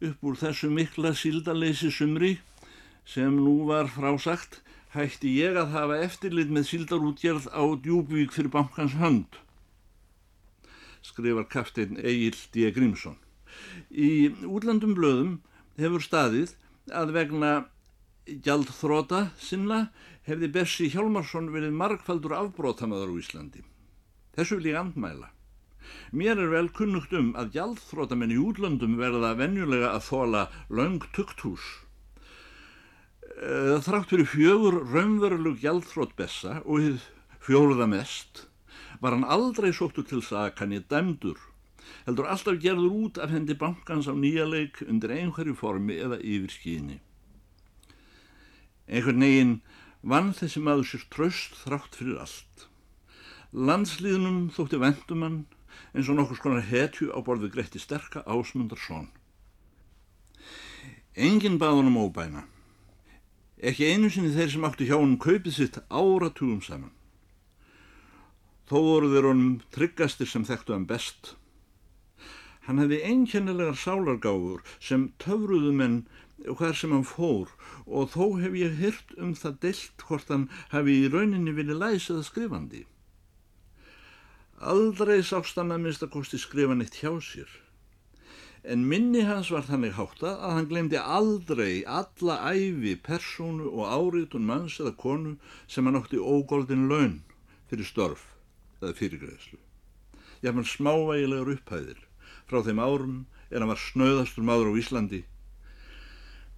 Upp 0.00 0.24
úr 0.24 0.38
þessu 0.40 0.70
mikla 0.72 1.12
síldaleysi 1.12 1.90
sumri 1.92 2.38
sem 3.04 3.36
nú 3.36 3.66
var 3.68 3.90
frásagt 3.92 4.62
hætti 4.94 5.34
ég 5.36 5.58
að 5.60 5.74
hafa 5.74 5.98
eftirlit 6.06 6.50
með 6.50 6.66
síldarútgerð 6.70 7.50
á 7.52 7.62
djúbvík 7.84 8.32
fyrir 8.34 8.50
bankans 8.54 8.96
hönd, 8.98 9.36
skrifar 11.02 11.46
kafteinn 11.52 12.00
Egil 12.00 12.38
D. 12.54 12.70
Grímsson. 12.74 13.18
Í 13.90 14.32
útlandum 14.46 14.96
blöðum 14.96 15.38
hefur 15.78 16.02
staðið 16.02 16.56
að 16.88 17.12
vegna 17.16 17.50
gjaldþróta 18.26 19.30
sinna 19.40 19.88
hefði 20.28 20.50
Bessi 20.54 20.88
Hjálmarsson 20.92 21.50
verið 21.54 21.76
margfaldur 21.76 22.36
afbrótamaður 22.38 23.12
á 23.12 23.20
Íslandi. 23.20 23.62
Þessu 24.36 24.60
vil 24.60 24.70
ég 24.72 24.80
andmæla. 24.80 25.30
Mér 26.14 26.38
er 26.38 26.50
vel 26.52 26.68
kunnugt 26.76 27.12
um 27.16 27.32
að 27.38 27.54
gjaldþrótamenn 27.56 28.34
í 28.34 28.38
útlöndum 28.38 28.98
verða 29.00 29.32
venjulega 29.38 29.94
að 29.96 30.06
þóla 30.06 30.44
laung 30.68 31.00
tukthús. 31.16 31.64
Eh, 33.40 33.76
þrátt 33.82 34.12
fyrir 34.12 34.28
fjögur 34.28 34.82
raunverulug 34.92 35.58
gjaldþrót 35.62 36.14
Bessa 36.18 36.60
og 36.64 37.00
fjóruða 37.40 37.88
mest 37.90 38.46
var 39.00 39.16
hann 39.16 39.24
aldrei 39.24 39.72
sóttu 39.72 40.04
til 40.04 40.20
sakan 40.22 40.74
í 40.76 40.82
dæmdur 40.84 41.40
heldur 42.06 42.28
alltaf 42.30 42.58
gerður 42.62 42.96
út 43.04 43.20
af 43.22 43.32
hendi 43.34 43.56
bankans 43.58 44.08
á 44.10 44.14
nýja 44.14 44.46
leik 44.48 44.82
undir 44.86 45.14
einhverju 45.14 45.54
formi 45.58 45.98
eða 46.00 46.20
yfirskíðinni. 46.20 46.98
Einhvern 48.90 49.22
neginn 49.22 49.54
vann 50.02 50.32
þessi 50.34 50.62
maður 50.64 50.88
sér 50.90 51.06
tröst 51.14 51.56
þrátt 51.62 51.96
fyrir 52.00 52.20
allt. 52.24 52.66
Landslýðnum 53.52 54.48
þótti 54.54 54.80
vendumann 54.80 55.42
eins 55.94 56.08
og 56.08 56.18
nokkur 56.18 56.38
skonar 56.38 56.66
hetju 56.66 57.10
á 57.14 57.18
borðu 57.24 57.50
greitti 57.50 57.82
sterka 57.82 58.22
ásmundarsson. 58.26 59.08
Engin 61.14 61.58
baðunum 61.58 61.98
óbæna. 61.98 62.46
Ekki 63.60 63.90
einu 63.92 64.08
sinni 64.08 64.30
þeir 64.32 64.54
sem 64.54 64.64
áttu 64.64 64.86
hjá 64.88 64.96
hann 64.96 65.18
kaupið 65.20 65.56
sitt 65.56 65.76
áratugum 65.90 66.62
saman. 66.64 66.94
Þó 68.70 68.78
voru 68.86 69.10
þeir 69.10 69.26
honum 69.28 69.58
tryggastir 69.74 70.30
sem 70.30 70.46
þekktu 70.46 70.76
hann 70.76 70.86
best. 70.88 71.34
Hann 72.70 72.78
hefði 72.78 72.98
einkennilegar 73.02 73.74
sálargáfur 73.82 74.60
sem 74.78 75.08
töfruðu 75.18 75.72
menn 75.74 75.94
hver 76.58 76.76
sem 76.78 76.92
hann 76.94 77.02
fór 77.02 77.48
og 77.86 78.12
þó 78.12 78.26
hef 78.38 78.52
ég 78.54 78.76
hyrt 78.78 79.08
um 79.18 79.32
það 79.40 79.56
deilt 79.64 80.04
hvort 80.06 80.28
hann 80.30 80.44
hafi 80.70 80.92
í 81.00 81.08
rauninni 81.10 81.50
vilja 81.56 81.74
læsið 81.74 82.20
skrifandi. 82.28 82.84
Aldrei 84.72 85.16
sást 85.26 85.58
hann 85.58 85.74
að 85.74 85.82
minnst 85.82 86.04
að 86.06 86.12
kosti 86.12 86.38
skrifa 86.38 86.76
neitt 86.78 87.00
hjá 87.00 87.10
sér. 87.26 87.50
En 88.62 88.84
minni 88.92 89.24
hans 89.26 89.50
var 89.50 89.66
þannig 89.66 89.96
hátta 89.96 90.36
að 90.36 90.54
hann 90.54 90.68
glemdi 90.70 91.00
aldrei 91.00 91.82
alla 91.98 92.36
æfi, 92.52 92.92
persónu 93.08 93.66
og 93.72 93.90
áriðtun 93.96 94.46
manns 94.46 94.76
eða 94.78 94.92
konu 95.00 95.34
sem 95.66 95.90
hann 95.90 95.98
ótti 95.98 96.22
ógóldin 96.22 96.86
laun 96.92 97.18
fyrir 97.72 97.90
störf 97.90 98.28
eða 98.78 98.94
fyrirgreðslu. 99.00 99.58
Ég 100.38 100.52
haf 100.52 100.60
hann 100.60 100.70
smávægilegar 100.76 101.52
upphæðir 101.56 102.06
frá 102.50 102.62
þeim 102.66 102.82
árum 102.82 103.18
en 103.50 103.62
hann 103.62 103.70
var 103.70 103.80
snöðastur 103.80 104.46
maður 104.46 104.74
á 104.74 104.80
Íslandi. 104.82 105.22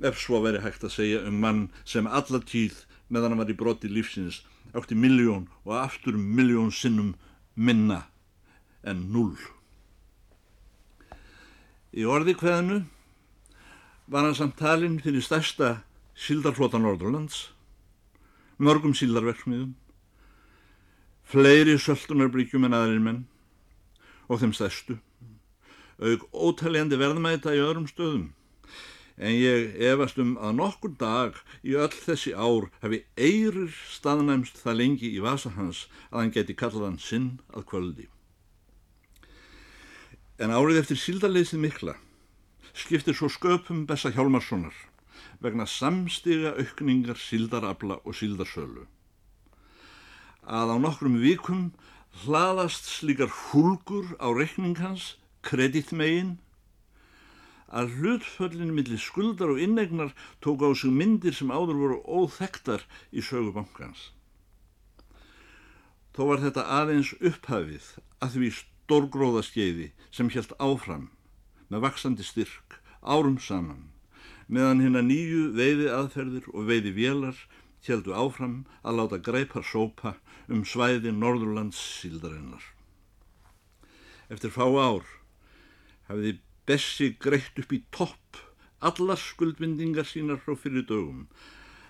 Ef 0.03 0.19
svo 0.19 0.41
veri 0.43 0.63
hægt 0.65 0.85
að 0.85 0.97
segja 0.97 1.21
um 1.29 1.39
mann 1.45 1.67
sem 1.85 2.09
alla 2.09 2.41
tíð 2.41 2.87
meðan 3.13 3.35
hann 3.35 3.43
var 3.45 3.53
í 3.53 3.59
broti 3.59 3.91
lífsins 3.93 4.41
átti 4.73 4.97
miljón 4.97 5.49
og 5.67 5.77
aftur 5.77 6.17
miljón 6.17 6.73
sinnum 6.73 7.13
minna 7.55 8.07
en 8.83 9.07
null. 9.13 9.37
Í 11.93 12.07
orði 12.09 12.35
hverðinu 12.41 12.81
var 14.09 14.25
hann 14.25 14.37
samt 14.37 14.57
talinn 14.57 15.01
fyrir 15.05 15.25
stærsta 15.25 15.83
síldarflota 16.17 16.81
Norðurlands, 16.81 17.51
mörgum 18.57 18.95
síldarverksmiðum, 18.97 19.75
fleiri 21.29 21.77
söldunarbríkjum 21.81 22.65
en 22.69 22.77
aðrir 22.77 23.05
menn 23.05 23.23
og 24.29 24.41
þeim 24.41 24.57
stærstu, 24.57 24.97
auk 26.03 26.29
ótaljandi 26.33 26.99
verðmæta 27.01 27.55
í 27.57 27.63
öðrum 27.63 27.89
stöðum 27.91 28.31
en 29.23 29.35
ég 29.37 29.75
efast 29.91 30.19
um 30.19 30.35
að 30.41 30.57
nokkur 30.59 30.95
dag 30.99 31.37
í 31.63 31.77
öll 31.79 31.93
þessi 31.93 32.33
ár 32.35 32.71
hefi 32.83 33.03
eirir 33.17 33.75
staðnæmst 33.93 34.59
það 34.63 34.79
lengi 34.81 35.11
í 35.13 35.21
vasa 35.23 35.53
hans 35.57 35.87
að 36.11 36.19
hann 36.21 36.33
geti 36.37 36.57
kallað 36.59 36.89
hann 36.89 37.03
sinn 37.03 37.29
að 37.53 37.67
kvöldi. 37.73 38.09
En 40.43 40.51
árið 40.51 40.81
eftir 40.83 40.99
síldarleysið 40.99 41.63
mikla 41.63 41.95
skiptir 42.73 43.15
svo 43.15 43.29
sköpum 43.31 43.85
Bessa 43.87 44.11
Hjálmarssonar 44.11 44.75
vegna 45.45 45.69
samstiga 45.69 46.55
aukningar 46.57 47.21
síldarabla 47.21 48.01
og 48.03 48.17
síldarsölu. 48.17 48.89
Að 50.43 50.75
á 50.75 50.77
nokkrum 50.83 51.21
vikum 51.23 51.71
hlaðast 52.25 52.89
slíkar 52.91 53.31
húlgur 53.31 54.17
á 54.19 54.33
rekning 54.35 54.79
hans, 54.81 55.17
kreditmegin, 55.47 56.37
að 57.73 57.95
hlutföllin 57.99 58.75
millir 58.77 59.01
skuldar 59.01 59.55
og 59.55 59.61
innegnar 59.65 60.13
tók 60.45 60.61
á 60.61 60.69
sig 60.77 60.93
myndir 60.93 61.33
sem 61.33 61.53
áður 61.53 61.79
voru 61.81 61.99
óþektar 62.05 62.85
í 63.11 63.25
sögubankans. 63.25 64.11
Þó 66.13 66.23
var 66.29 66.43
þetta 66.45 66.67
aðeins 66.69 67.15
upphafið 67.25 67.87
að 68.21 68.37
því 68.37 68.51
stórgróðaskeiði 68.59 69.89
sem 70.13 70.29
helt 70.35 70.53
áfram 70.61 71.09
með 71.73 71.87
vaksandi 71.87 72.27
styrk, 72.29 72.77
árum 73.01 73.39
saman, 73.41 73.89
meðan 74.53 74.85
hinn 74.85 75.01
að 75.01 75.09
nýju 75.09 75.43
veiði 75.57 75.89
aðferðir 75.89 76.51
og 76.53 76.69
veiði 76.69 76.93
vélar 76.99 77.39
heldu 77.87 78.13
áfram 78.15 78.59
að 78.85 78.99
láta 79.01 79.19
greipar 79.19 79.65
sópa 79.67 80.15
um 80.53 80.63
svæði 80.69 81.11
Norðurlands 81.17 81.81
síldarinnar. 82.03 82.63
Eftir 84.29 84.53
fá 84.53 84.69
ár 84.69 85.09
hafiði 86.13 86.39
Bessi 86.69 87.09
greitt 87.19 87.59
upp 87.59 87.73
í 87.75 87.81
topp 87.91 88.39
allar 88.87 89.19
skuldvindingar 89.19 90.07
sínar 90.07 90.39
frá 90.43 90.55
fyrir 90.59 90.85
dögum. 90.87 91.27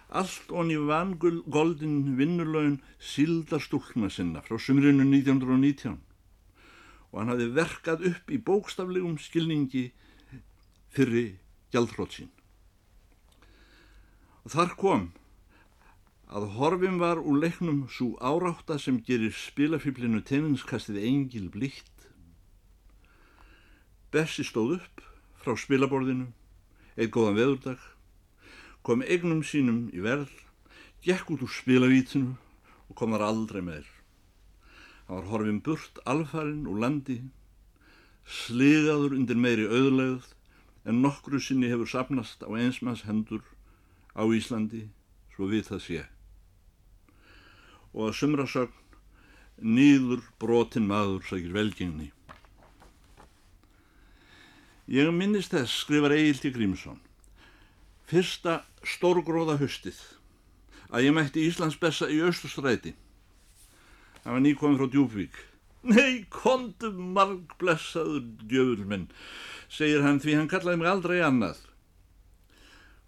Allt 0.09 0.53
onni 0.53 0.79
vangoldin 0.89 2.17
vinnurlaun 2.17 2.79
síldarstúlna 3.13 4.09
sinna 4.13 4.41
frá 4.45 4.59
sumrinu 4.61 5.05
1919 5.05 6.01
og 7.13 7.19
hann 7.21 7.33
hafði 7.33 7.49
verkað 7.57 8.05
upp 8.09 8.33
í 8.33 8.39
bókstaflegum 8.41 9.19
skilningi 9.21 9.91
fyrir 10.97 11.35
gjaldrótt 11.73 12.17
sín. 12.17 12.31
Og 14.45 14.55
þar 14.57 14.73
kom 14.81 15.11
að 16.33 16.49
horfum 16.57 16.97
var 17.01 17.21
úr 17.21 17.43
leiknum 17.45 17.85
svo 17.93 18.15
árátta 18.25 18.79
sem 18.81 19.03
gerir 19.05 19.37
spilafýblinu 19.37 20.25
teninskastið 20.25 21.03
engil 21.05 21.51
blíkt 21.53 21.92
Bessi 24.13 24.45
stóð 24.45 24.77
upp 24.77 25.03
frá 25.41 25.55
spilaborðinu, 25.57 26.27
eitt 27.01 27.13
góðan 27.15 27.39
veðurdag, 27.39 27.81
kom 28.85 29.01
eignum 29.07 29.41
sínum 29.47 29.87
í 29.97 30.03
verð, 30.05 30.31
gekk 31.03 31.33
út 31.33 31.45
úr 31.47 31.53
spilavítinu 31.53 32.35
og 32.91 32.99
kom 32.99 33.17
þar 33.17 33.25
aldrei 33.31 33.63
meir. 33.65 33.89
Hann 35.07 35.17
var 35.17 35.31
horfin 35.33 35.63
burt 35.65 36.03
alfarinn 36.05 36.69
úr 36.69 36.83
landi, 36.85 37.19
sliðaður 38.29 39.17
undir 39.17 39.41
meiri 39.41 39.65
auðlegð 39.67 40.29
en 40.85 41.01
nokkru 41.03 41.41
sinni 41.41 41.71
hefur 41.73 41.89
sapnast 41.89 42.45
á 42.45 42.51
einsmanns 42.53 43.07
hendur 43.09 43.43
á 44.13 44.23
Íslandi 44.29 44.87
svo 45.33 45.49
við 45.51 45.71
það 45.71 45.85
sé. 45.87 46.05
Og 47.97 48.11
að 48.11 48.19
sumrasögn 48.21 48.83
nýður 49.63 50.23
brotin 50.43 50.89
maður 50.89 51.25
sækir 51.29 51.55
velgengni. 51.57 52.13
Ég 54.93 55.09
minnist 55.09 55.55
þess, 55.55 55.79
skrifar 55.87 56.13
Egilti 56.13 56.51
Grímsson, 56.53 56.99
fyrsta 58.05 58.59
stórgróða 58.85 59.55
höstið 59.57 59.97
að 60.93 61.07
ég 61.07 61.15
mætti 61.17 61.47
Íslands 61.49 61.79
bessa 61.81 62.11
í 62.13 62.19
Östustræti. 62.21 62.93
Það 64.21 64.35
var 64.35 64.43
nýkominn 64.45 64.77
frá 64.77 64.91
Djúbvík. 64.93 65.39
Nei, 65.89 66.27
kontum 66.29 66.99
marg 67.17 67.57
blessaður 67.59 68.21
djöfulminn, 68.45 69.09
segir 69.73 70.05
hann 70.05 70.21
því 70.21 70.37
hann 70.37 70.51
kallaði 70.53 70.83
mig 70.83 70.91
aldrei 70.93 71.23
annað. 71.25 71.65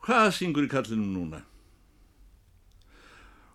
Hvað 0.09 0.31
syngur 0.39 0.65
í 0.65 0.73
kallinu 0.73 1.05
núna? 1.05 1.43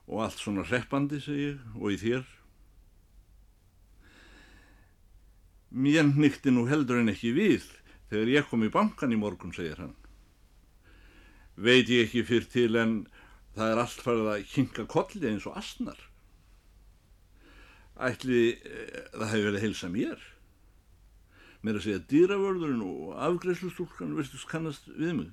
Og 0.06 0.22
allt 0.28 0.38
svona 0.38 0.68
hreppandi, 0.70 1.18
segir, 1.26 1.58
og 1.74 1.98
í 1.98 2.00
þér. 2.06 2.30
Mér 5.74 6.14
nýtti 6.14 6.54
nú 6.54 6.70
heldur 6.70 7.02
en 7.02 7.10
ekki 7.10 7.34
við 7.34 7.66
Þegar 8.10 8.32
ég 8.34 8.48
kom 8.50 8.66
í 8.66 8.72
bankan 8.74 9.14
í 9.14 9.20
morgun, 9.22 9.54
segir 9.54 9.78
hann, 9.78 9.96
veit 11.60 11.90
ég 11.92 12.08
ekki 12.08 12.26
fyrr 12.26 12.48
til 12.50 12.72
en 12.80 12.94
það 13.58 13.74
er 13.74 13.82
allt 13.84 14.04
farið 14.06 14.30
að 14.34 14.46
hinga 14.54 14.86
kolli 14.90 15.30
eins 15.30 15.48
og 15.50 15.58
asnar. 15.60 16.06
ætli 18.00 18.56
eh, 18.56 19.10
það 19.12 19.32
hefur 19.34 19.48
verið 19.50 19.64
heilsa 19.66 19.90
mér. 19.92 20.22
Mér 21.62 21.76
að 21.76 21.84
segja 21.84 22.06
dýravörðurinn 22.08 22.86
og 22.86 23.18
afgreifslustúlkan 23.20 24.16
virtust 24.16 24.48
kannast 24.48 24.88
við 24.96 25.18
mig. 25.18 25.32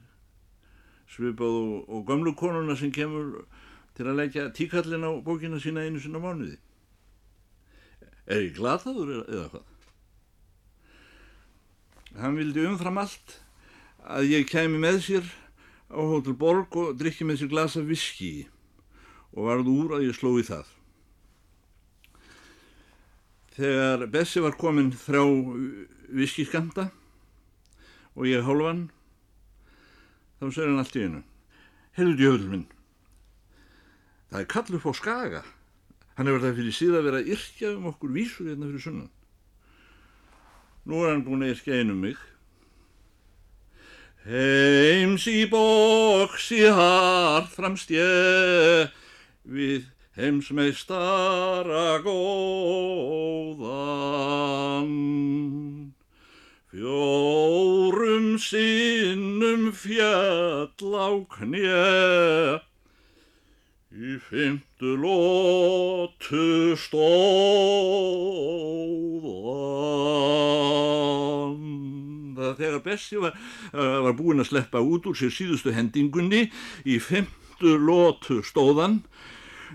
Svipað 1.06 1.60
og, 1.60 1.76
og 1.86 2.02
gamlu 2.08 2.32
konuna 2.34 2.74
sem 2.74 2.90
kemur 2.90 3.44
til 3.94 4.08
að 4.10 4.18
leggja 4.18 4.48
tíkallin 4.50 5.06
á 5.06 5.14
bókina 5.22 5.62
sína 5.62 5.86
einu 5.86 6.02
sinna 6.02 6.18
mánuði. 6.18 6.58
Er 8.26 8.42
ég 8.48 8.58
glataður 8.58 9.22
eða 9.22 9.46
hvað? 9.54 9.75
Hann 12.16 12.38
vildi 12.38 12.62
umfram 12.64 12.96
allt 13.02 13.34
að 14.08 14.30
ég 14.30 14.46
kemi 14.48 14.78
með 14.80 15.02
sér 15.04 15.26
á 15.92 16.00
Hotel 16.00 16.36
Borg 16.38 16.72
og 16.80 16.94
drikki 16.96 17.26
með 17.28 17.42
sér 17.42 17.50
glasa 17.52 17.82
viski 17.84 18.46
og 19.36 19.50
varð 19.50 19.68
úr 19.68 19.96
að 19.98 20.06
ég 20.06 20.16
sló 20.16 20.32
í 20.40 20.44
það. 20.46 20.64
Þegar 23.56 24.06
Bessi 24.12 24.40
var 24.44 24.56
komin 24.56 24.88
þrjá 24.96 25.24
viskiskanda 26.16 26.86
og 28.16 28.28
ég 28.28 28.44
hálfan, 28.44 28.86
þá 30.40 30.44
segir 30.48 30.70
hann 30.70 30.80
allt 30.80 30.96
í 30.96 31.04
einu. 31.04 31.22
Heyrðu 31.96 32.16
djöfur 32.20 32.48
minn, 32.52 32.66
það 34.32 34.40
er 34.40 34.50
kallur 34.52 34.84
fór 34.84 34.96
skaga. 34.96 35.44
Hann 36.16 36.28
hefur 36.30 36.44
það 36.46 36.58
fyrir 36.62 36.76
síðan 36.80 37.06
verið 37.10 37.20
að 37.20 37.30
yrkja 37.36 37.74
um 37.76 37.88
okkur 37.92 38.16
vísur 38.16 38.48
hérna 38.48 38.70
fyrir 38.70 38.84
sunnan. 38.86 39.12
Nú 40.86 41.00
er 41.02 41.08
hann 41.10 41.24
búin 41.26 41.42
að 41.42 41.48
yrkja 41.56 41.80
einu 41.80 41.96
um 41.96 42.02
mig. 42.04 42.18
Heims 44.26 45.24
í 45.26 45.46
bóksi 45.50 46.60
hart 46.70 47.50
framst 47.50 47.90
ég 47.90 48.94
við 49.42 49.90
heimsmeistara 50.14 51.98
góðan. 52.06 53.66
Fjórum 56.70 58.38
sinnum 58.38 59.74
fjall 59.74 60.94
á 61.02 61.10
knjö, 61.34 62.62
í 63.90 64.22
fymtu 64.30 64.94
lótu 65.02 66.78
stóðan. 66.78 68.85
Bessi 72.86 73.20
var, 73.22 73.36
uh, 73.74 74.00
var 74.06 74.16
búinn 74.18 74.42
að 74.44 74.52
sleppa 74.52 74.82
út 74.82 75.08
úr 75.10 75.18
sér 75.18 75.34
síðustu 75.34 75.74
hendingunni, 75.74 76.46
í 76.86 76.98
fymtu 77.02 77.76
lótu 77.82 78.42
stóðan, 78.46 79.02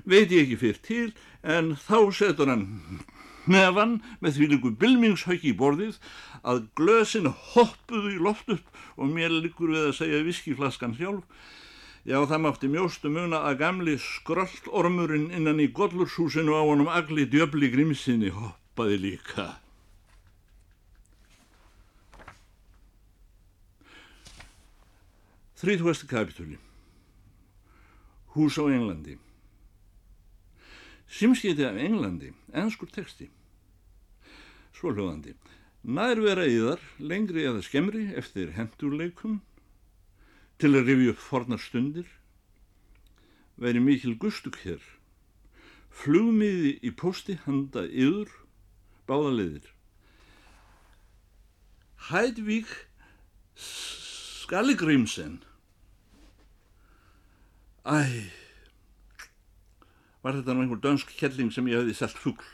veit 0.08 0.32
ég 0.32 0.46
ekki 0.46 0.62
fyrir 0.62 0.84
til, 0.86 1.08
en 1.44 1.75
þá 1.75 1.98
setur 2.15 2.51
hann 2.51 2.68
nefan 3.50 4.00
með 4.22 4.38
því 4.38 4.50
líku 4.53 4.72
bylmingshauki 4.82 5.51
í 5.51 5.58
borðið 5.58 5.98
að 6.46 6.68
glösin 6.77 7.30
hoppuðu 7.53 8.13
í 8.15 8.22
loft 8.22 8.51
upp 8.53 8.77
og 8.98 9.10
mér 9.10 9.34
líkur 9.34 9.74
við 9.74 9.88
að 9.89 9.98
segja 9.98 10.22
viskiflaskan 10.27 10.96
sjálf. 10.98 11.25
Já, 12.01 12.18
það 12.25 12.39
mátti 12.41 12.70
mjóstu 12.72 13.12
muna 13.13 13.44
að 13.46 13.60
gamli 13.60 13.98
skröllormurinn 14.01 15.30
innan 15.38 15.62
í 15.62 15.70
gollurshúsinu 15.70 16.56
á 16.58 16.62
honum 16.65 16.89
agli 16.89 17.27
djöfli 17.30 17.70
grímsinni 17.74 18.34
hoppaði 18.34 18.98
líka. 19.03 19.61
Þrítvæsti 25.62 26.08
kapitúli 26.10 26.56
Hús 28.34 28.56
á 28.58 28.65
Englandi 28.65 29.20
Simskiti 31.06 31.62
af 31.68 31.75
Englandi, 31.77 32.32
ennskur 32.58 32.89
teksti. 32.89 33.27
Svo 34.74 34.89
hljóðandi. 34.96 35.36
Nærvera 35.84 36.48
í 36.50 36.56
þar, 36.63 36.82
lengri 36.98 37.44
eða 37.46 37.62
skemmri, 37.67 38.08
eftir 38.17 38.56
hendurleikum, 38.56 39.41
til 40.58 40.71
að 40.71 40.89
rifja 40.89 41.13
upp 41.13 41.21
fornar 41.28 41.62
stundir, 41.62 42.08
veri 43.62 43.84
mikil 43.84 44.15
gustug 44.17 44.58
hér. 44.63 44.82
Flugmiði 45.91 46.74
í 46.82 46.95
posti 46.95 47.38
handa 47.43 47.86
yður, 47.86 48.34
báðaleðir. 49.06 49.69
Hædvík 52.10 52.71
Skalligrímsen. 54.52 55.43
Æ, 57.82 58.30
var 60.22 60.36
þetta 60.38 60.54
nú 60.54 60.62
einhver 60.62 60.82
dönsk 60.84 61.15
kelling 61.17 61.50
sem 61.50 61.65
ég 61.65 61.80
hefði 61.82 61.96
selt 61.98 62.20
fuggl 62.22 62.46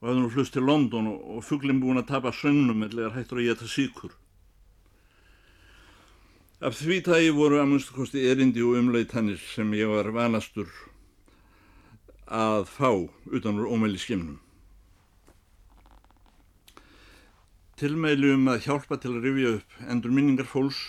og 0.00 0.08
hefði 0.08 0.22
nú 0.24 0.30
flust 0.34 0.54
til 0.56 0.66
London 0.66 1.06
og, 1.12 1.20
og 1.36 1.44
fugglinn 1.46 1.78
búin 1.78 2.00
að 2.00 2.08
tapa 2.10 2.32
sögnum 2.34 2.82
eða 2.86 3.12
hættur 3.14 3.38
að 3.38 3.46
geta 3.46 3.70
síkur. 3.70 4.16
Af 6.58 6.74
því 6.74 6.98
tægi 7.06 7.30
voru 7.38 7.60
að 7.62 7.70
munstu 7.70 7.94
kosti 7.94 8.26
erindi 8.26 8.66
og 8.66 8.80
umleitannir 8.80 9.38
sem 9.54 9.70
ég 9.78 9.90
var 9.94 10.10
vanastur 10.10 10.74
að 12.26 12.66
fá 12.74 12.90
utan 13.30 13.62
úr 13.62 13.70
ómæli 13.70 14.02
skimnum. 14.02 14.42
Tilmæli 17.78 18.34
um 18.34 18.50
að 18.50 18.64
hjálpa 18.66 18.98
til 18.98 19.14
að 19.14 19.22
rifja 19.22 19.56
upp 19.60 19.82
endur 19.86 20.18
minningar 20.18 20.50
fólks 20.50 20.82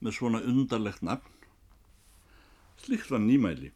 með 0.00 0.22
svona 0.22 0.40
undarlegt 0.40 1.04
nafn. 1.04 1.35
Slikt 2.86 3.10
var 3.10 3.18
nýmæli. 3.18 3.72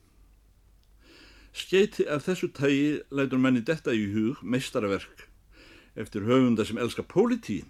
Skeiti 1.52 2.04
af 2.06 2.22
þessu 2.28 2.46
tægi 2.54 3.00
lætur 3.10 3.40
manni 3.42 3.62
detta 3.66 3.90
í 3.90 4.04
hug 4.12 4.38
meistaraverk 4.46 5.24
eftir 5.98 6.22
höfunda 6.28 6.62
sem 6.64 6.78
elska 6.78 7.02
pólitín 7.02 7.66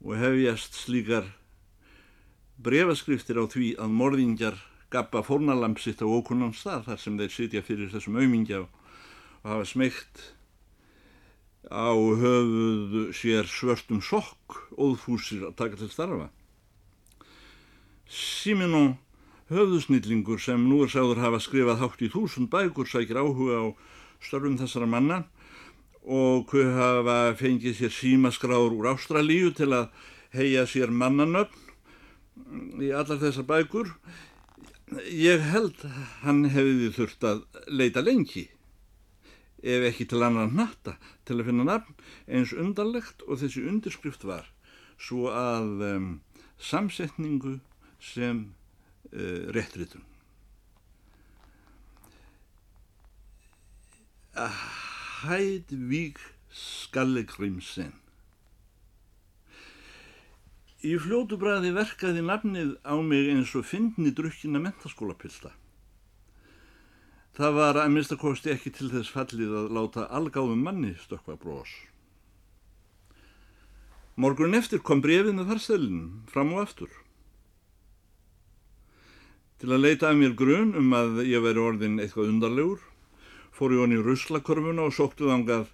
og 0.00 0.16
hefjast 0.16 0.78
slíkar 0.80 1.26
brefaskriftir 2.64 3.36
á 3.36 3.44
því 3.52 3.68
að 3.76 3.92
morðingjar 4.00 4.56
gappa 4.88 5.20
fórnalamp 5.26 5.82
sitt 5.82 6.00
á 6.00 6.08
ókunnan 6.08 6.54
stað 6.56 6.86
þar 6.88 7.02
sem 7.02 7.18
þeir 7.20 7.34
sitja 7.34 7.62
fyrir 7.66 7.92
þessum 7.92 8.16
aumingja 8.16 8.62
og 8.64 8.70
hafa 9.44 9.66
smegt 9.68 10.22
á 11.68 11.92
höfuð 11.92 13.12
sér 13.12 13.44
svörstum 13.44 14.00
sokk 14.00 14.56
óðfúsir 14.72 15.44
að 15.50 15.58
taka 15.60 15.76
til 15.76 15.90
starfa. 15.92 16.30
Simenon 18.08 18.96
höfðusnillingur 19.48 20.40
sem 20.42 20.66
nú 20.68 20.82
er 20.84 20.92
sáður 20.92 21.22
hafa 21.22 21.40
skrifað 21.40 21.80
hátt 21.82 22.04
í 22.04 22.10
þúsund 22.12 22.50
bækur 22.52 22.88
sækir 22.88 23.20
áhuga 23.20 23.62
á 23.64 23.66
störfum 24.20 24.58
þessara 24.60 24.88
manna 24.90 25.22
og 26.04 26.48
hver 26.52 26.74
hafa 26.76 27.16
fengið 27.38 27.78
sér 27.78 27.94
símaskráður 27.94 28.76
úr 28.76 28.90
Ástralíu 28.92 29.54
til 29.56 29.70
að 29.76 29.88
heia 30.36 30.66
sér 30.68 30.92
mannanöfn 30.92 32.84
í 32.84 32.92
allar 32.92 33.18
þessar 33.20 33.48
bækur. 33.48 33.90
Ég 35.12 35.42
held 35.52 35.82
hann 36.22 36.46
hefði 36.52 36.92
þurft 36.96 37.26
að 37.28 37.42
leita 37.68 38.04
lengi 38.04 38.46
ef 39.62 39.88
ekki 39.88 40.06
til 40.08 40.22
annan 40.22 40.54
natta 40.56 40.94
til 41.26 41.40
að 41.40 41.48
finna 41.50 41.66
nafn 41.66 41.96
eins 42.30 42.54
undarlegt 42.54 43.24
og 43.26 43.40
þessi 43.40 43.64
undirskrift 43.68 44.24
var 44.28 44.46
svo 44.98 45.28
að 45.32 45.82
um, 45.88 46.06
samsetningu 46.58 47.58
sem 48.00 48.46
réttritun. 49.12 50.04
Hædvík 55.22 56.20
Skallekrimsen 56.54 57.96
Í 60.78 60.92
fljótu 61.02 61.34
bræði 61.40 61.72
verkaði 61.74 62.20
nafnið 62.22 62.76
á 62.86 62.94
mig 63.02 63.32
eins 63.32 63.50
og 63.58 63.64
fyndni 63.66 64.12
drukkina 64.14 64.60
mentaskólapilta. 64.62 65.50
Það 67.34 67.56
var 67.56 67.80
að 67.82 67.90
minnstakosti 67.96 68.52
ekki 68.52 68.70
til 68.76 68.86
þess 68.92 69.10
fallið 69.10 69.56
að 69.58 69.72
láta 69.74 70.06
algáðum 70.14 70.62
manni 70.62 70.92
stökka 71.02 71.34
brós. 71.38 71.72
Morgun 74.14 74.54
eftir 74.58 74.78
kom 74.78 75.02
brefið 75.02 75.34
með 75.34 75.50
farstelin 75.50 76.00
fram 76.30 76.54
og 76.54 76.62
aftur. 76.62 76.94
Til 79.58 79.72
að 79.74 79.82
leita 79.82 80.12
af 80.12 80.18
mér 80.18 80.36
grun 80.38 80.76
um 80.78 80.92
að 80.94 81.24
ég 81.26 81.42
veri 81.42 81.58
orðin 81.58 81.98
eitthvað 81.98 82.30
undarlegur, 82.30 82.82
fór 83.50 83.74
ég 83.74 83.82
honni 83.82 83.96
í 83.98 84.04
ruslakorfuna 84.06 84.84
og 84.86 84.94
sóktu 84.94 85.26
þangað 85.26 85.64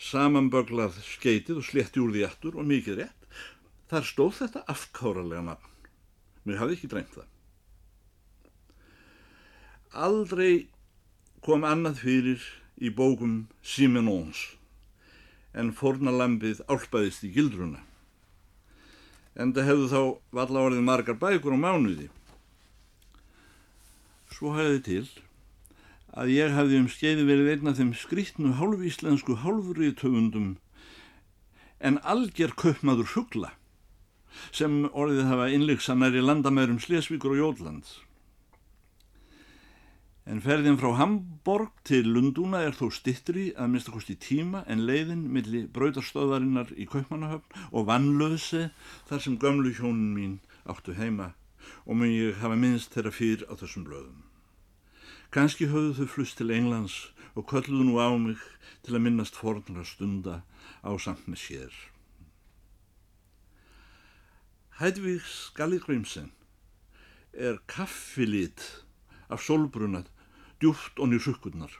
samanböglað 0.00 0.96
skeitið 1.04 1.58
og 1.60 1.66
sletti 1.68 2.00
úr 2.00 2.14
því 2.14 2.22
aftur 2.24 2.56
og 2.56 2.68
mikið 2.70 3.02
rétt. 3.02 3.26
Þar 3.92 4.06
stóð 4.08 4.32
þetta 4.38 4.62
afkáralega 4.72 5.42
nafn. 5.50 5.74
Mér 6.48 6.62
hafði 6.62 6.78
ekki 6.78 6.90
dreymt 6.92 7.12
það. 7.18 7.28
Aldrei 9.90 10.52
kom 11.44 11.66
annað 11.66 12.00
fyrir 12.04 12.46
í 12.80 12.88
bókum 12.94 13.50
Simenons 13.60 14.46
en 15.52 15.72
fornalambið 15.76 16.62
álpaðist 16.70 17.26
í 17.26 17.32
gildruna. 17.34 17.82
En 19.34 19.52
það 19.52 19.68
hefðu 19.68 19.90
þá 19.90 20.02
valla 20.38 20.64
orðið 20.68 20.86
margar 20.86 21.18
bækur 21.20 21.58
á 21.58 21.60
mánuði. 21.60 22.08
Svo 24.40 24.54
hæði 24.56 24.78
til 24.80 25.06
að 26.16 26.30
ég 26.32 26.54
hafði 26.56 26.78
um 26.80 26.86
skeiði 26.88 27.24
verið 27.28 27.48
einn 27.52 27.68
af 27.68 27.74
þeim 27.76 27.88
skrítnu 27.92 28.52
hálfíslensku 28.56 29.34
hálfriðtöfundum 29.42 30.54
en 31.84 31.98
algjör 32.08 32.54
köpmaður 32.62 33.10
fuggla 33.14 33.50
sem 34.48 34.86
orðið 34.88 35.28
hafa 35.28 35.48
innleiksanar 35.52 36.16
í 36.16 36.22
landamærum 36.24 36.78
Slesvíkur 36.80 37.34
og 37.34 37.42
Jólands. 37.42 37.90
En 40.24 40.40
ferðin 40.40 40.80
frá 40.80 40.94
Hamborg 41.02 41.76
til 41.84 42.08
Lundúna 42.08 42.62
er 42.64 42.72
þó 42.80 42.86
stittri 42.96 43.50
að 43.60 43.74
mista 43.74 43.92
kosti 43.92 44.16
tíma 44.16 44.64
en 44.72 44.86
leiðin 44.88 45.26
millir 45.36 45.68
braudarstöðvarinnar 45.76 46.72
í 46.80 46.88
Kaupmannahöfn 46.88 47.68
og 47.76 47.90
vannlöðse 47.92 48.70
þar 49.12 49.24
sem 49.26 49.36
gömlu 49.36 49.76
hjónun 49.76 50.16
mín 50.16 50.40
áttu 50.64 50.96
heima 50.96 51.34
og 51.84 52.08
ég 52.08 52.40
hafa 52.40 52.56
minnst 52.56 52.96
þeirra 52.96 53.12
fyrir 53.12 53.46
á 53.50 53.52
þessum 53.52 53.84
blöðum. 53.84 54.29
Kanski 55.30 55.68
höfðu 55.70 55.92
þau 55.94 56.10
flust 56.10 56.40
til 56.40 56.50
Englands 56.50 56.94
og 57.38 57.44
kölluðu 57.46 57.84
nú 57.86 58.00
á 58.02 58.10
mig 58.18 58.40
til 58.82 58.96
að 58.96 59.04
minnast 59.04 59.36
fornra 59.38 59.84
stunda 59.86 60.40
á 60.82 60.90
samt 60.98 61.28
með 61.30 61.38
sér. 61.38 61.76
Hædvík 64.80 65.22
Skalligrimsen 65.30 66.32
er 67.30 67.60
kaffilit 67.70 68.82
af 69.30 69.38
solbrunat 69.46 70.10
djúft 70.58 70.98
onni 70.98 71.22
sukkurnar 71.22 71.78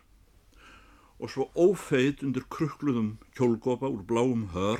og 1.18 1.34
svo 1.34 1.48
ófeit 1.58 2.22
undir 2.22 2.46
krukluðum 2.54 3.16
kjólgopa 3.34 3.90
úr 3.90 4.06
bláum 4.06 4.46
hör 4.54 4.78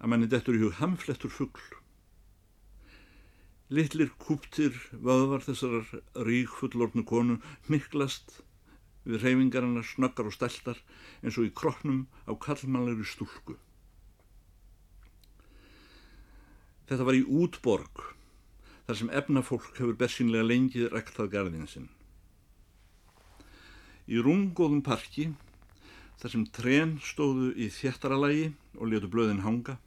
að 0.00 0.08
manni 0.08 0.30
dettur 0.32 0.56
í 0.56 0.64
hug 0.64 0.80
hamflettur 0.80 1.28
fuggl. 1.28 1.79
Littlir 3.70 4.10
kúptir 4.18 4.74
vöðvar 4.90 5.44
þessar 5.46 5.84
rík 6.26 6.50
fullornu 6.58 7.04
konu 7.06 7.36
miklast 7.70 8.40
við 9.04 9.22
reyfingarinnar 9.22 9.86
snöggar 9.86 10.26
og 10.26 10.34
steltar 10.34 10.80
eins 11.22 11.38
og 11.38 11.46
í 11.46 11.52
kroppnum 11.54 12.08
á 12.26 12.34
kallmannlegri 12.34 13.06
stúlku. 13.06 13.54
Þetta 16.90 17.06
var 17.06 17.14
í 17.14 17.22
útborg, 17.22 18.02
þar 18.88 18.98
sem 18.98 19.12
efnafólk 19.14 19.70
hefur 19.78 19.94
bersynlega 20.00 20.48
lengið 20.48 20.88
rektað 20.90 21.30
garðin 21.36 21.70
sinn. 21.70 21.86
Í 24.10 24.18
rungóðum 24.18 24.82
parki, 24.82 25.28
þar 26.18 26.34
sem 26.34 26.48
tren 26.50 26.96
stóðu 27.06 27.52
í 27.54 27.70
þjættaralagi 27.70 28.50
og 28.74 28.90
letu 28.90 29.06
blöðin 29.12 29.44
hanga, 29.46 29.78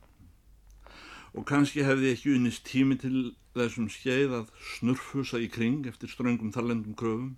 og 1.34 1.46
kannski 1.50 1.86
hefði 1.86 2.14
ekki 2.14 2.36
unnist 2.36 2.66
tími 2.70 2.98
til 3.02 3.34
þessum 3.58 3.90
skeið 3.94 4.36
að 4.40 4.52
snurfusa 4.76 5.42
í 5.42 5.50
kring 5.54 5.88
eftir 5.90 6.12
ströngum 6.12 6.54
þarlendum 6.54 6.98
kröfum. 6.98 7.36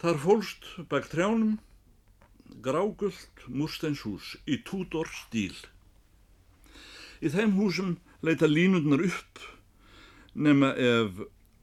Þar 0.00 0.18
fólst 0.24 0.68
bak 0.90 1.08
trjánum 1.12 1.58
grágullt 2.64 3.44
múrsteinshús 3.48 4.36
í 4.46 4.58
túdor 4.66 5.08
stíl. 5.12 5.54
Í 7.22 7.30
þeim 7.32 7.54
húsum 7.56 7.96
leita 8.24 8.48
línundnar 8.50 9.04
upp 9.06 9.40
nema 10.34 10.72
ef 10.74 11.22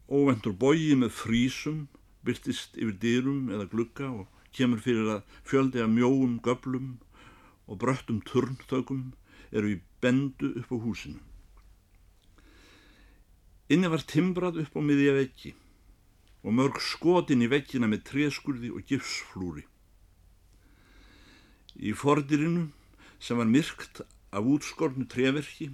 óvendur 0.10 0.56
bogi 0.58 0.95
með 0.97 1.13
frísum 1.19 1.88
byrtist 2.25 2.78
yfir 2.78 2.95
dýrum 3.02 3.49
eða 3.54 3.69
glugga 3.71 4.10
og 4.21 4.49
kemur 4.56 4.82
fyrir 4.82 5.12
að 5.17 5.38
fjöldi 5.47 5.84
af 5.84 5.91
mjóum 5.93 6.39
göblum 6.45 6.97
og 7.69 7.80
bröttum 7.82 8.21
turnþögum 8.25 9.12
eru 9.52 9.75
í 9.75 9.78
bendu 10.01 10.53
upp 10.59 10.71
á 10.73 10.77
húsinu. 10.79 11.19
Inni 13.69 13.89
var 13.91 14.01
timbrað 14.01 14.62
upp 14.63 14.77
á 14.77 14.81
miðja 14.81 15.13
veggi 15.17 15.51
og 16.43 16.55
mörg 16.55 16.79
skotin 16.81 17.43
í 17.43 17.49
veggina 17.51 17.89
með 17.91 18.05
tréskurði 18.09 18.71
og 18.73 18.85
gifsflúri. 18.89 19.65
Í 21.77 21.93
fordirinu 21.93 22.69
sem 23.19 23.38
var 23.38 23.49
myrkt 23.49 24.01
af 24.31 24.47
útskornu 24.47 25.05
treverki 25.12 25.69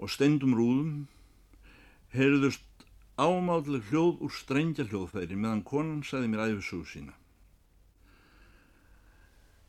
og 0.00 0.10
steindum 0.10 0.56
rúðum 0.56 1.04
heyrðust 2.14 2.64
ámáðleg 3.20 3.90
hljóð 3.90 4.24
úr 4.26 4.32
strengja 4.34 4.86
hljóðfæri 4.88 5.36
meðan 5.38 5.62
konan 5.66 6.02
sagði 6.06 6.30
mér 6.32 6.48
æfisúðu 6.48 6.86
sína. 6.90 7.14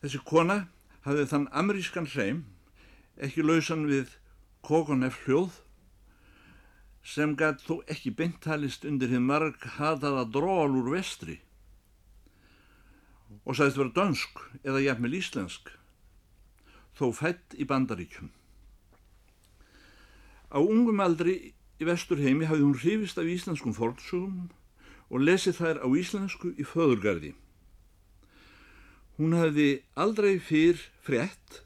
Þessi 0.02 0.22
kona 0.26 0.58
hafði 1.06 1.28
þann 1.32 1.48
amerískan 1.62 2.10
hreim 2.12 2.44
ekki 3.28 3.46
lausan 3.46 3.86
við 3.90 4.18
kokonef 4.66 5.22
hljóð 5.26 5.62
sem 7.06 7.36
gætt 7.38 7.62
þó 7.68 7.80
ekki 7.94 8.14
beintalist 8.18 8.86
undir 8.90 9.14
hinn 9.14 9.28
marg 9.30 9.62
hataða 9.78 10.26
dról 10.34 10.80
úr 10.82 10.92
vestri 10.96 11.40
og 13.46 13.54
sagðist 13.54 13.78
vera 13.82 13.94
dönsk 14.00 14.42
eða 14.64 14.82
jafnvel 14.88 15.18
íslensk 15.20 15.70
þó 16.96 17.12
fætt 17.14 17.56
í 17.60 17.68
bandaríkjum. 17.68 18.32
Á 20.56 20.60
ungum 20.64 21.02
aldri 21.04 21.36
í 21.82 21.88
vesturheimi 21.88 22.48
hafði 22.50 22.64
hún 22.64 22.78
hrifist 22.80 23.20
af 23.20 23.30
íslenskum 23.30 23.76
fornsugum 23.76 24.48
og 25.12 25.26
lesið 25.28 25.60
þær 25.60 25.82
á 25.84 25.88
íslensku 25.92 26.54
í 26.56 26.66
föðurgarði. 26.66 27.34
Hún 29.16 29.32
hafði 29.32 29.70
aldrei 29.96 30.34
fyrr 30.44 30.80
frétt 31.06 31.62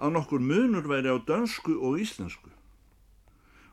að 0.00 0.16
nokkur 0.16 0.42
munur 0.42 0.88
væri 0.90 1.12
á 1.12 1.22
dönsku 1.22 1.76
og 1.78 2.00
íslensku. 2.02 2.50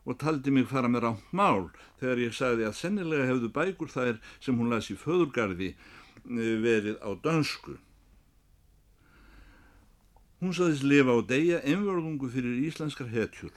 Og 0.06 0.20
taldi 0.22 0.54
mig 0.54 0.68
fara 0.70 0.92
með 0.92 1.04
rámt 1.04 1.32
mál 1.34 1.72
þegar 2.00 2.22
ég 2.22 2.36
sagði 2.38 2.68
að 2.68 2.78
sennilega 2.78 3.26
hefðu 3.32 3.50
bækur 3.56 3.90
þær 3.90 4.20
sem 4.38 4.60
hún 4.60 4.70
las 4.70 4.92
í 4.94 4.98
föðurgarði 5.00 5.72
eh, 5.74 6.54
verið 6.62 7.02
á 7.02 7.10
dönsku. 7.24 7.80
Hún 10.38 10.54
saðist 10.54 10.86
lifa 10.86 11.18
á 11.18 11.20
degja 11.26 11.64
einvörðungu 11.66 12.30
fyrir 12.30 12.62
íslenskar 12.70 13.10
hetjur. 13.10 13.56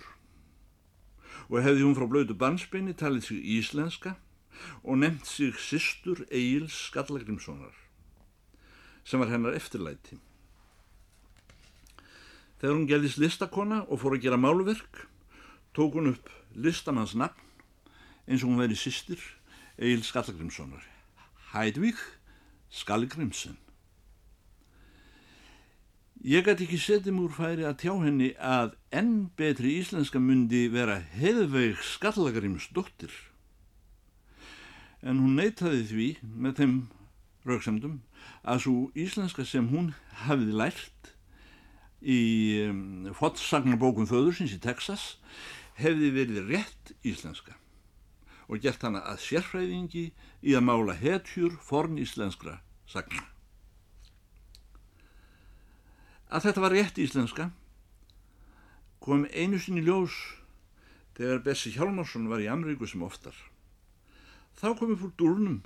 Og 1.53 1.61
hefði 1.61 1.85
hún 1.85 1.99
frá 1.99 2.09
blödu 2.09 2.33
bansbeini 2.33 2.97
talið 2.97 3.29
sig 3.29 3.45
íslenska 3.61 4.17
og 4.81 5.03
nefnt 5.05 5.29
sig 5.29 5.53
sýstur 5.61 6.25
Egil's 6.33 6.87
Skallagrimssonar 6.89 7.80
sem 9.05 9.21
var 9.23 9.33
hennar 9.33 9.57
eftirlæti. 9.59 10.19
Þegar 12.61 12.77
hún 12.77 12.89
gerðist 12.91 13.21
listakona 13.21 13.85
og 13.89 14.03
fór 14.03 14.19
að 14.19 14.27
gera 14.27 14.41
málverk 14.41 15.07
tók 15.77 15.97
hún 15.97 16.13
upp 16.13 16.29
listamanns 16.55 17.17
nafn 17.17 17.47
eins 18.27 18.45
og 18.45 18.53
hún 18.53 18.61
verið 18.61 18.83
sýstir 18.83 19.23
Egil's 19.81 20.11
Skallagrimssonar 20.13 20.85
Hædvík 21.55 21.99
Skallagrimsen 22.69 23.57
Ég 26.21 26.45
gæti 26.45 26.67
ekki 26.67 26.77
setið 26.77 27.15
múr 27.17 27.31
færi 27.33 27.65
að 27.65 27.79
tjá 27.81 27.95
henni 28.03 28.27
að 28.45 28.75
enn 28.93 29.31
betri 29.41 29.79
íslenska 29.81 30.21
myndi 30.21 30.67
vera 30.69 30.99
heiðveig 31.17 31.81
skallagrimsdóttir. 31.95 33.15
En 35.01 35.17
hún 35.23 35.39
neytaði 35.41 35.87
því 35.89 36.09
með 36.21 36.59
þeim 36.59 36.75
rauksamdum 37.49 37.95
að 38.43 38.63
svo 38.65 38.77
íslenska 38.99 39.45
sem 39.45 39.69
hún 39.71 39.93
hafiði 40.25 40.57
lært 40.57 41.11
í 42.01 42.21
um, 42.67 43.11
fottsagnarbókum 43.17 44.09
föðursins 44.09 44.55
í 44.57 44.61
Texas 44.63 45.17
hefði 45.81 46.13
verið 46.17 46.49
rétt 46.49 46.95
íslenska 47.05 47.57
og 48.51 48.63
gert 48.65 48.83
hana 48.83 49.03
að 49.07 49.21
sérfræðingi 49.23 50.09
í 50.43 50.57
að 50.59 50.67
mála 50.67 50.97
hetjur 50.99 51.55
forn 51.63 52.01
íslenskra 52.03 52.59
sagna. 52.91 53.23
Að 56.31 56.49
þetta 56.49 56.65
var 56.65 56.75
rétt 56.75 56.99
íslenska 56.99 57.51
kom 59.01 59.25
einu 59.31 59.61
sinni 59.63 59.85
ljós 59.87 60.17
þegar 61.17 61.45
Bessi 61.45 61.73
Hjálmarsson 61.75 62.29
var 62.31 62.43
í 62.43 62.49
Amríku 62.51 62.89
sem 62.89 63.03
oftar. 63.05 63.37
Þá 64.59 64.75
kom 64.79 64.95
upp 64.97 65.07
úr 65.07 65.15
dúrnum 65.21 65.61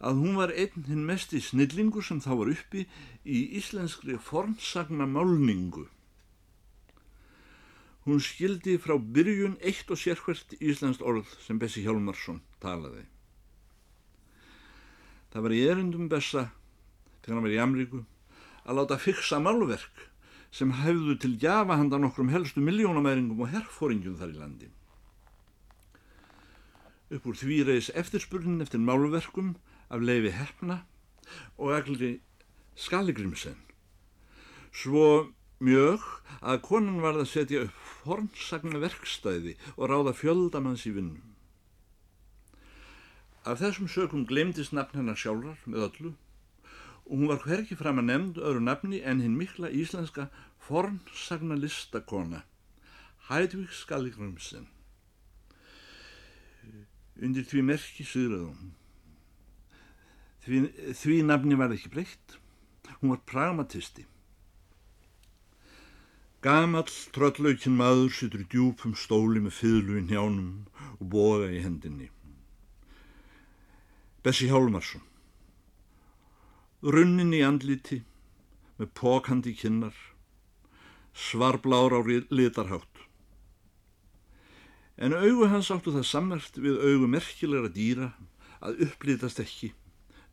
að 0.00 0.20
hún 0.20 0.36
var 0.36 0.52
einn 0.52 0.86
hinn 0.88 1.04
mest 1.08 1.32
í 1.32 1.40
snillingu 1.40 2.02
sem 2.04 2.20
þá 2.20 2.32
var 2.40 2.52
uppi 2.52 2.86
í 3.24 3.42
íslenskri 3.60 4.18
formsagna 4.20 5.06
málningu. 5.08 5.86
Hún 8.06 8.20
skildi 8.22 8.76
frá 8.78 8.94
byrjun 9.00 9.56
eitt 9.66 9.88
og 9.90 9.98
sérkvært 9.98 10.54
íslenskt 10.60 11.02
orð 11.02 11.30
sem 11.42 11.58
Bessi 11.58 11.82
Hjálmarsson 11.82 12.42
talaði. 12.62 13.02
Það 15.32 15.42
var 15.42 15.54
í 15.56 15.64
erindum 15.66 16.10
Bessa 16.12 16.44
þegar 17.24 17.34
hann 17.34 17.46
var 17.48 17.56
í 17.56 17.62
Amríku 17.64 18.04
að 18.66 18.78
láta 18.78 19.00
fixa 19.02 19.40
málverk 19.42 20.06
sem 20.54 20.70
hefðu 20.72 21.16
til 21.20 21.34
jafa 21.42 21.76
handan 21.76 22.06
okkur 22.06 22.24
um 22.24 22.32
helstu 22.32 22.62
miljónamæringum 22.62 23.42
og 23.42 23.50
herrfóringjum 23.52 24.16
þar 24.20 24.32
í 24.32 24.38
landi. 24.38 24.68
Upp 27.16 27.26
úr 27.26 27.38
því 27.38 27.58
reys 27.66 27.90
eftirspurnin 27.94 28.62
eftir 28.62 28.82
málverkum 28.82 29.56
af 29.88 30.02
leifi 30.02 30.32
hefna 30.34 30.82
og 31.58 31.74
agli 31.76 32.20
Skalligrimsen. 32.76 33.56
Svo 34.72 35.32
mjög 35.64 36.02
að 36.42 36.60
konan 36.66 37.00
varð 37.00 37.22
að 37.24 37.30
setja 37.30 37.62
upp 37.64 37.78
fornsagna 38.02 38.82
verkstæði 38.82 39.54
og 39.76 39.88
ráða 39.90 40.12
fjöldamanns 40.18 40.84
í 40.86 40.92
vinnum. 40.92 41.22
Af 43.46 43.62
þessum 43.62 43.88
sökum 43.88 44.26
glemdist 44.28 44.74
nafn 44.76 45.00
hennar 45.00 45.16
sjálfar 45.16 45.62
með 45.64 45.86
öllu 45.88 46.12
og 47.06 47.14
hún 47.14 47.30
var 47.30 47.40
hverki 47.46 47.78
fram 47.78 48.02
að 48.02 48.10
nefnd 48.10 48.42
öðru 48.42 48.64
nafni 48.66 49.00
en 49.00 49.22
hinn 49.22 49.38
mikla 49.38 49.70
íslenska 49.70 50.28
fornsagna 50.66 51.56
listakona 51.56 52.42
Hædvík 53.26 53.72
Skalligrumsen. 53.74 54.68
Undir 57.18 57.46
því 57.48 57.62
merki 57.66 58.04
syðraðum. 58.06 58.68
Því, 60.46 60.60
því 60.94 61.22
nafni 61.26 61.56
var 61.58 61.72
ekki 61.74 61.90
breytt. 61.90 62.36
Hún 63.00 63.10
var 63.12 63.22
pragmatisti. 63.26 64.04
Gamall 66.44 66.92
tröllaukinn 67.10 67.74
maður 67.74 68.12
sittur 68.14 68.44
í 68.44 68.46
djúpum 68.52 68.92
stóli 68.94 69.40
með 69.42 69.56
fyrlu 69.56 69.96
í 69.98 70.04
njánum 70.06 70.68
og 71.00 71.08
boga 71.10 71.48
í 71.50 71.58
hendinni. 71.64 72.12
Bessi 74.22 74.46
Hjálmarsson. 74.46 75.02
Runnin 76.86 77.34
í 77.34 77.40
andliti 77.42 78.04
með 78.78 78.92
pókandi 79.00 79.56
kinnar, 79.58 79.96
svarblára 81.10 81.98
á 81.98 82.02
litarhátt. 82.30 83.02
En 84.96 85.16
augu 85.16 85.50
hans 85.50 85.72
áttu 85.74 85.90
það 85.96 86.06
sammert 86.06 86.60
við 86.60 86.78
augu 86.86 87.10
merkilegra 87.10 87.72
dýra 87.72 88.12
að 88.62 88.86
upplýtast 88.86 89.42
ekki 89.42 89.72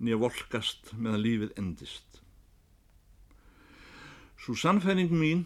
nýja 0.03 0.19
volkast 0.21 0.93
meðan 0.97 1.23
lífið 1.23 1.53
endist. 1.59 2.21
Svo 4.43 4.55
sannfæring 4.59 5.13
mín 5.15 5.45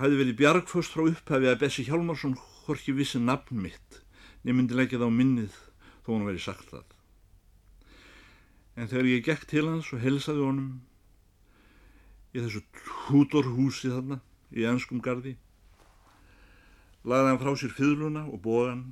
hafði 0.00 0.22
verið 0.22 0.38
bjargföst 0.40 0.94
frá 0.94 1.04
upphafi 1.04 1.50
að 1.50 1.60
Bessi 1.60 1.84
Hjálmarsson 1.84 2.38
horki 2.66 2.94
vissi 2.96 3.20
nafn 3.20 3.60
mitt 3.60 4.00
nefndi 4.44 4.76
leggjað 4.76 5.04
á 5.04 5.10
minnið 5.12 5.56
þó 6.04 6.14
hann 6.14 6.28
verið 6.28 6.46
sagt 6.46 6.70
það. 6.72 6.86
En 8.80 8.88
þegar 8.88 9.10
ég 9.10 9.26
gekk 9.26 9.44
til 9.50 9.66
hans 9.68 9.90
og 9.92 10.00
helsaði 10.00 10.46
honum 10.46 10.70
í 12.32 12.40
þessu 12.40 12.64
hútorhúsi 13.10 13.92
þarna 13.92 14.20
í 14.56 14.64
ennskum 14.70 15.02
gardi 15.04 15.36
lagði 17.04 17.30
hann 17.30 17.40
frá 17.40 17.52
sér 17.56 17.72
fyrluna 17.74 18.24
og 18.28 18.42
bóðan 18.44 18.82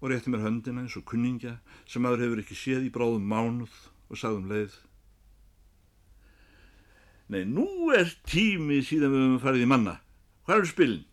og 0.00 0.10
rétti 0.10 0.32
mér 0.32 0.44
höndina 0.44 0.84
eins 0.84 0.96
og 0.98 1.06
kunningja 1.08 1.56
sem 1.88 2.04
maður 2.04 2.26
hefur 2.26 2.42
ekki 2.42 2.58
séð 2.58 2.88
í 2.88 2.92
bráðum 2.92 3.24
mánuð 3.30 3.72
og 4.10 4.20
sagðum 4.20 4.50
leið. 4.52 4.74
Nei, 7.32 7.42
nú 7.48 7.90
er 7.96 8.12
tími 8.28 8.82
síðan 8.86 9.14
við 9.14 9.24
höfum 9.24 9.42
farið 9.42 9.64
í 9.64 9.70
manna. 9.70 9.96
Hvað 10.46 10.60
eru 10.60 10.70
spilin? 10.70 11.06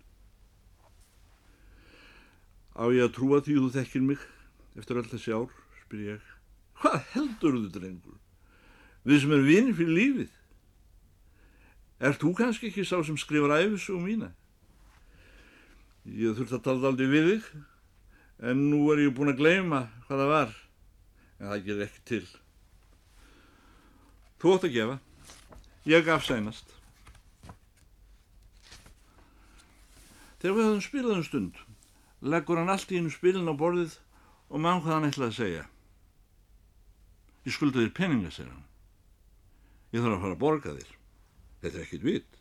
Á 2.78 2.84
ég 2.94 3.08
að 3.08 3.16
trúa 3.16 3.42
því 3.42 3.58
þú 3.58 3.72
þekkir 3.74 4.06
mig 4.06 4.22
eftir 4.78 5.00
öll 5.00 5.10
þessi 5.10 5.34
ár, 5.34 5.50
spyr 5.84 6.06
ég. 6.12 6.30
Hvað 6.82 7.02
heldur 7.14 7.58
þú, 7.58 7.66
drengur? 7.74 8.22
Við 9.04 9.20
sem 9.24 9.34
erum 9.36 9.50
vinir 9.50 9.76
fyrir 9.78 9.98
lífið. 9.98 10.32
Er 12.04 12.18
þú 12.20 12.34
kannski 12.38 12.70
ekki 12.70 12.86
sá 12.86 12.98
sem 13.06 13.18
skrifar 13.20 13.56
æfisugum 13.62 14.08
mína? 14.08 14.32
Ég 16.04 16.36
þurfti 16.36 16.58
að 16.58 16.66
tala 16.66 16.90
aldrei 16.92 17.08
við 17.08 17.30
þig, 17.30 17.46
en 18.44 18.64
nú 18.70 18.84
er 18.92 19.06
ég 19.06 19.14
búin 19.16 19.32
að 19.32 19.40
gleyma 19.40 19.86
hvað 20.06 20.22
það 20.22 20.32
var, 20.34 20.56
en 21.40 21.52
það 21.52 21.68
gerir 21.68 21.86
ekki 21.88 22.02
til. 22.12 22.24
Þú 24.44 24.56
ótt 24.58 24.66
að 24.68 24.74
gefa. 24.76 24.98
Ég 25.88 26.04
gaf 26.04 26.26
sænast. 26.28 26.74
Þegar 30.44 30.58
við 30.58 30.68
höfum 30.68 30.84
spilað 30.84 31.16
um 31.22 31.24
stund, 31.24 31.62
leggur 32.20 32.60
hann 32.60 32.72
allt 32.72 32.92
í 32.92 33.00
einu 33.00 33.12
spilin 33.12 33.48
á 33.48 33.56
borðið 33.56 33.96
og 34.52 34.60
mann 34.60 34.84
hvað 34.84 34.98
hann 34.98 35.08
ætlaði 35.08 35.32
að 35.32 35.40
segja. 35.40 35.64
Ég 37.48 37.56
skulda 37.56 37.80
þér 37.80 37.96
peninga, 37.96 38.32
segir 38.32 38.52
hann. 38.52 38.68
Ég 39.96 40.04
þarf 40.04 40.18
að 40.18 40.24
fara 40.26 40.36
að 40.36 40.44
borga 40.44 40.76
þér. 40.76 40.94
Þetta 41.64 41.80
er 41.80 41.86
ekkit 41.86 42.08
vit. 42.08 42.40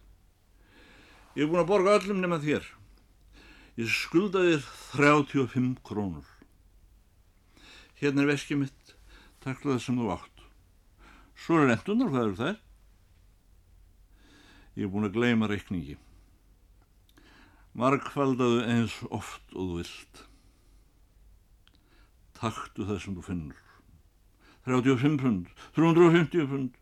Ég 1.39 1.45
er 1.45 1.51
búin 1.51 1.63
að 1.63 1.71
borga 1.71 1.95
öllum 2.01 2.23
nema 2.23 2.43
þér. 2.43 2.67
Ég 3.73 3.89
skulda 3.89 4.43
þér 4.45 4.65
35 4.93 5.79
krónur. 5.81 6.27
Hérna 7.97 8.21
er 8.21 8.29
veskið 8.35 8.59
mitt, 8.61 8.91
takk 9.41 9.63
það 9.65 9.79
sem 9.81 9.97
þú 9.97 10.11
átt. 10.13 10.43
Svo 11.41 11.63
er 11.63 11.73
endunar, 11.73 12.11
hvað 12.13 12.27
eru 12.27 12.37
þær? 12.37 12.59
Ég 14.77 14.85
er 14.85 14.91
búin 14.93 15.09
að 15.09 15.17
gleyma 15.17 15.49
reikningi. 15.49 15.97
Markfaldaðu 17.73 18.59
eins 18.69 18.99
oft 19.09 19.57
og 19.57 19.71
þú 19.71 19.79
vilt. 19.79 20.21
Takktu 22.37 22.85
það 22.91 23.01
sem 23.07 23.17
þú 23.17 23.25
finnur. 23.31 23.63
35 24.69 25.17
pund, 25.23 25.49
350 25.79 26.45
pund, 26.53 26.77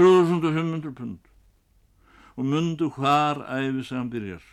3500 0.00 0.96
pund. 0.96 1.28
Og 2.40 2.48
mundu 2.48 2.88
hvar 2.96 3.44
æfi 3.44 3.84
sem 3.84 4.00
hann 4.00 4.10
byrjar 4.16 4.48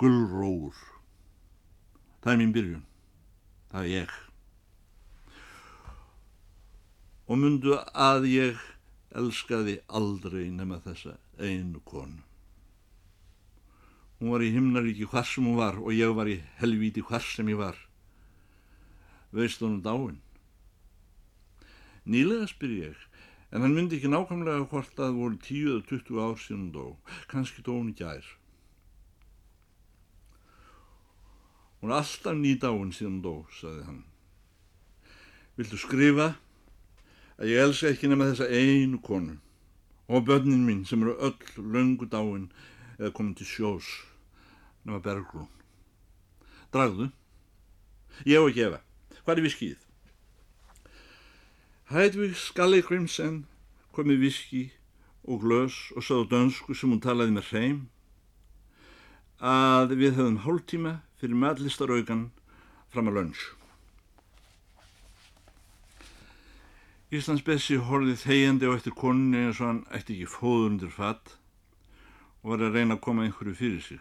gullróur. 0.00 0.76
Það 2.22 2.32
er 2.32 2.40
mín 2.40 2.52
byrjun. 2.52 2.84
Það 3.70 3.82
er 3.82 3.92
ég. 3.92 4.14
Og 7.26 7.40
mundu 7.42 7.78
að 7.90 8.28
ég 8.30 8.64
elskaði 9.16 9.80
aldrei 9.88 10.50
nema 10.52 10.78
þessa 10.84 11.16
einu 11.40 11.80
konu. 11.88 12.22
Hún 14.20 14.32
var 14.32 14.44
í 14.44 14.52
himnaríki 14.52 15.08
hvar 15.10 15.26
sem 15.28 15.44
hún 15.44 15.58
var 15.58 15.80
og 15.80 15.92
ég 15.92 16.12
var 16.16 16.28
í 16.28 16.38
helvíti 16.60 17.02
hvar 17.04 17.24
sem 17.24 17.48
ég 17.52 17.58
var. 17.60 17.76
Veist 19.32 19.60
hún 19.60 19.82
dáin? 19.84 20.20
Nýlega 22.06 22.46
spyr 22.48 22.72
ég, 22.78 22.96
en 23.50 23.64
hann 23.64 23.74
myndi 23.74 23.98
ekki 23.98 24.08
nákvæmlega 24.12 24.68
hvort 24.70 24.92
að 24.94 25.02
það 25.02 25.20
voru 25.20 25.38
10 25.48 25.70
eða 25.72 25.86
20 25.90 26.20
ár 26.22 26.40
síðan 26.40 26.68
dó. 26.72 26.84
Kanski 27.32 27.64
dó 27.66 27.74
hún 27.74 27.90
í 27.90 27.96
gær. 27.98 28.24
Hún 31.80 31.92
er 31.92 32.00
alltaf 32.00 32.36
nýdáinn 32.36 32.92
síðan 32.96 33.22
dó, 33.24 33.34
saði 33.52 33.84
hann. 33.86 34.02
Viltu 35.56 35.78
skrifa 35.80 36.32
að 37.36 37.52
ég 37.52 37.62
elska 37.64 37.92
ekki 37.92 38.10
nema 38.10 38.30
þessa 38.30 38.48
einu 38.48 39.00
konu 39.04 39.36
og 40.08 40.24
börnin 40.28 40.64
mín 40.66 40.84
sem 40.88 41.02
eru 41.02 41.16
öll 41.28 41.66
löngu 41.74 42.08
dáinn 42.08 42.48
eða 42.98 43.12
komin 43.12 43.34
til 43.36 43.48
sjós 43.48 43.88
nema 44.84 45.02
Bergrún. 45.04 45.48
Dragðu. 46.72 47.10
Ég 48.24 48.40
á 48.40 48.44
að 48.46 48.54
gefa. 48.56 48.80
Hvað 49.24 49.36
er 49.36 49.46
viskið? 49.46 49.82
Hædvík 51.90 52.38
Skalli 52.38 52.80
Grimsen 52.82 53.44
kom 53.94 54.08
með 54.10 54.24
viski 54.26 54.62
og 55.26 55.42
glös 55.42 55.76
og 55.94 56.06
sáðu 56.06 56.28
dönsku 56.30 56.74
sem 56.74 56.90
hún 56.90 57.02
talaði 57.02 57.34
með 57.36 57.50
hreim 57.50 57.78
að 59.42 59.96
við 60.00 60.16
höfum 60.16 60.40
hálftíma 60.46 60.94
fyrir 61.20 61.38
matlistaraugan 61.40 62.28
fram 62.92 63.10
að 63.10 63.18
lönns. 63.20 63.46
Íslands 67.14 67.44
Bessi 67.46 67.76
horfið 67.78 68.22
þegjandi 68.24 68.66
á 68.66 68.74
eftir 68.74 68.94
konunni 68.98 69.44
eins 69.46 69.60
og 69.62 69.68
hann 69.70 69.82
ætti 69.94 70.16
ekki 70.16 70.30
fóður 70.32 70.70
undir 70.72 70.90
fatt 70.90 71.36
og 72.42 72.52
var 72.52 72.64
að 72.66 72.78
reyna 72.78 72.96
að 72.96 73.04
koma 73.06 73.26
einhverju 73.26 73.54
fyrir 73.58 73.84
sig. 73.84 74.00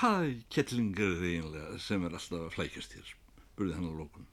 Hvað 0.00 0.28
kettlingar 0.54 1.10
er 1.10 1.16
það 1.18 1.32
eiginlega 1.32 1.80
sem 1.86 2.04
er 2.06 2.14
alltaf 2.16 2.44
að 2.46 2.54
flækjast 2.54 2.94
hér, 2.96 3.10
burði 3.58 3.76
hann 3.76 3.90
á 3.90 3.94
lókun. 3.98 4.30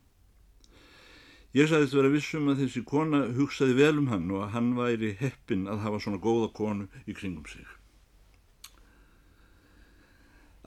Ég 1.58 1.68
sagðist 1.68 1.96
vera 1.96 2.12
vissum 2.12 2.48
að 2.52 2.62
þessi 2.62 2.84
kona 2.86 3.24
hugsaði 3.36 3.74
vel 3.76 3.98
um 3.98 4.08
hann 4.12 4.30
og 4.30 4.46
að 4.46 4.54
hann 4.54 4.72
væri 4.78 5.14
heppin 5.18 5.66
að 5.68 5.82
hafa 5.84 6.00
svona 6.04 6.22
góða 6.22 6.52
konu 6.54 6.88
í 7.08 7.18
kringum 7.18 7.46
sig. 7.50 7.77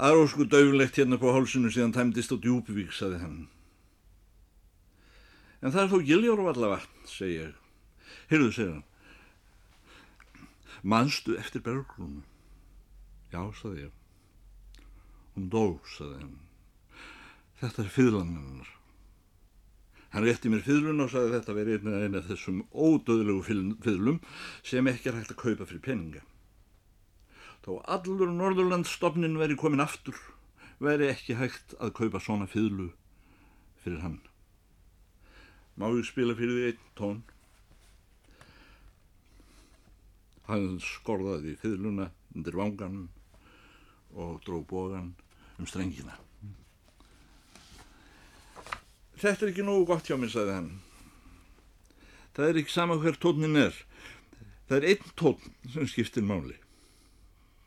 Arósku 0.02 0.48
döfulegt 0.50 0.98
hérna 0.98 1.20
på 1.22 1.30
hálsinu 1.30 1.70
síðan 1.70 1.92
tæmdist 1.94 2.34
á 2.34 2.38
djúbvík, 2.42 2.90
saði 2.90 3.20
hann. 3.22 3.42
En 5.62 5.70
það 5.70 5.84
er 5.84 5.92
þó 5.92 6.00
giljóru 6.08 6.48
allavega, 6.50 6.88
segi 7.06 7.36
ég. 7.36 7.60
Heyrðu, 8.32 8.48
segir 8.56 8.72
hann. 8.72 8.88
Manstu 10.82 11.38
eftir 11.38 11.62
bergrúnu? 11.62 12.24
Já, 13.30 13.44
saði 13.62 13.86
ég. 13.86 13.94
Hún 15.36 15.54
dó, 15.54 15.78
saði 15.94 16.18
hann. 16.24 16.34
Þetta 17.62 17.86
er 17.86 17.94
fyrlan 17.94 18.34
hennar. 18.40 18.74
Hann 20.16 20.26
rétti 20.26 20.50
mér 20.50 20.66
fyrlun 20.66 21.06
og 21.06 21.14
saði 21.14 21.36
þetta 21.38 21.60
verið 21.62 21.86
eina 21.86 22.24
af 22.24 22.34
þessum 22.34 22.66
ódöðlegu 22.74 23.46
fyrlum 23.86 24.18
sem 24.66 24.90
ekki 24.90 25.14
er 25.14 25.22
hægt 25.22 25.38
að 25.38 25.44
kaupa 25.46 25.70
fyrir 25.70 25.86
peninga. 25.86 26.26
Þó 27.62 27.76
allur 27.94 28.32
Norðurlandsstofnin 28.34 29.38
veri 29.38 29.58
komin 29.60 29.84
aftur, 29.84 30.18
veri 30.82 31.12
ekki 31.12 31.36
hægt 31.38 31.76
að 31.78 31.94
kaupa 32.00 32.22
svona 32.22 32.48
fyrlu 32.50 32.90
fyrir 33.84 34.02
hann. 34.02 34.18
Má 35.78 35.88
ég 35.94 36.08
spila 36.10 36.34
fyrir 36.38 36.58
því 36.58 36.72
einn 36.72 36.88
tón? 36.98 37.22
Hann 40.50 40.82
skorðaði 40.84 41.54
fyrluna 41.62 42.10
undir 42.36 42.58
vangan 42.58 42.98
og 44.18 44.42
dró 44.46 44.64
bógan 44.68 45.14
um 45.60 45.70
strengina. 45.70 46.18
Þetta 49.22 49.46
er 49.46 49.52
ekki 49.52 49.68
nógu 49.68 49.86
gott 49.92 50.10
hjá 50.10 50.18
mér, 50.18 50.34
sagði 50.34 50.58
hann. 50.58 50.72
Það 52.34 52.48
er 52.50 52.60
ekki 52.64 52.74
sama 52.74 52.98
hver 52.98 53.22
tónin 53.22 53.60
er. 53.68 53.76
Það 54.66 54.78
er 54.80 54.88
einn 54.96 55.16
tón 55.20 55.50
sem 55.70 55.90
skiptir 55.92 56.26
máli. 56.26 56.58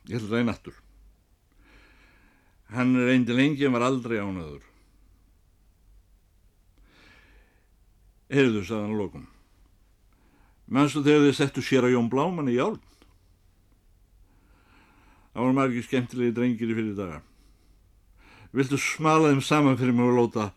Ég 0.08 0.18
held 0.18 0.32
að 0.32 0.40
er 0.40 0.48
nattur. 0.48 0.80
Hann 2.74 2.96
reyndi 2.96 3.36
lengi 3.36 3.64
en 3.64 3.76
var 3.76 3.86
aldrei 3.86 4.18
ánaður. 4.20 4.64
Heyrðu, 8.34 8.64
sagði 8.64 8.82
hann 8.82 8.98
lokum. 8.98 9.28
Mannstu 10.66 11.04
þegar 11.04 11.26
þið 11.26 11.36
settu 11.38 11.62
sér 11.64 11.86
að 11.86 11.94
Jón 11.94 12.10
Bláman 12.12 12.50
í 12.50 12.56
jáln? 12.56 12.80
Það 15.34 15.42
voru 15.42 15.56
margir 15.56 15.86
skemmtilegi 15.86 16.34
drengir 16.34 16.72
í 16.72 16.76
fyrir 16.78 16.98
daga. 16.98 17.20
Viltu 18.54 18.78
smala 18.78 19.32
þeim 19.32 19.42
saman 19.44 19.78
fyrir 19.80 19.96
mig 19.96 20.08
og 20.08 20.18
lóta 20.18 20.50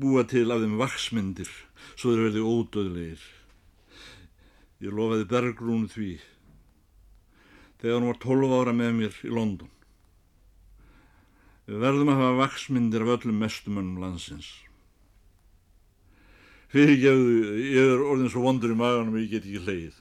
búa 0.00 0.24
til 0.28 0.46
af 0.52 0.62
þeim 0.62 0.78
vaksmyndir 0.80 1.50
svo 1.96 2.14
þeir 2.14 2.22
verði 2.26 2.44
ódöðlegir. 2.44 3.26
Ég 4.84 4.92
lofaði 4.92 5.28
Bergrún 5.30 5.86
því 5.88 6.14
þegar 7.80 7.98
hún 7.98 8.10
var 8.10 8.20
12 8.22 8.54
ára 8.60 8.76
með 8.76 8.94
mér 9.00 9.18
í 9.26 9.32
London. 9.32 9.72
Við 11.66 11.82
verðum 11.82 12.12
að 12.12 12.20
hafa 12.22 12.38
vaksmyndir 12.44 13.02
af 13.02 13.12
öllum 13.16 13.40
mestumönnum 13.42 14.02
landsins. 14.04 14.52
Fyrirgefðu, 16.70 17.38
ég 17.62 17.94
er 17.94 18.04
orðin 18.04 18.30
svo 18.30 18.44
vondur 18.44 18.74
í 18.74 18.78
maganum 18.78 19.16
og 19.16 19.22
ég 19.24 19.32
get 19.34 19.46
ekki 19.46 19.62
hleyið. 19.64 19.96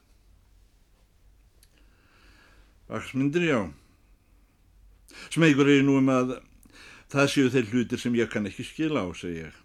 Vaksmyndir, 2.91 3.47
já. 3.49 3.59
Smegur 5.33 5.69
er 5.71 5.81
nú 5.85 5.97
um 5.97 6.11
að 6.13 6.35
það 7.09 7.31
séu 7.33 7.53
þeir 7.53 7.71
hlutir 7.71 8.01
sem 8.01 8.17
ég 8.17 8.29
kann 8.29 8.45
ekki 8.49 8.65
skila 8.67 9.05
á, 9.05 9.09
segi 9.17 9.47
ég. 9.47 9.57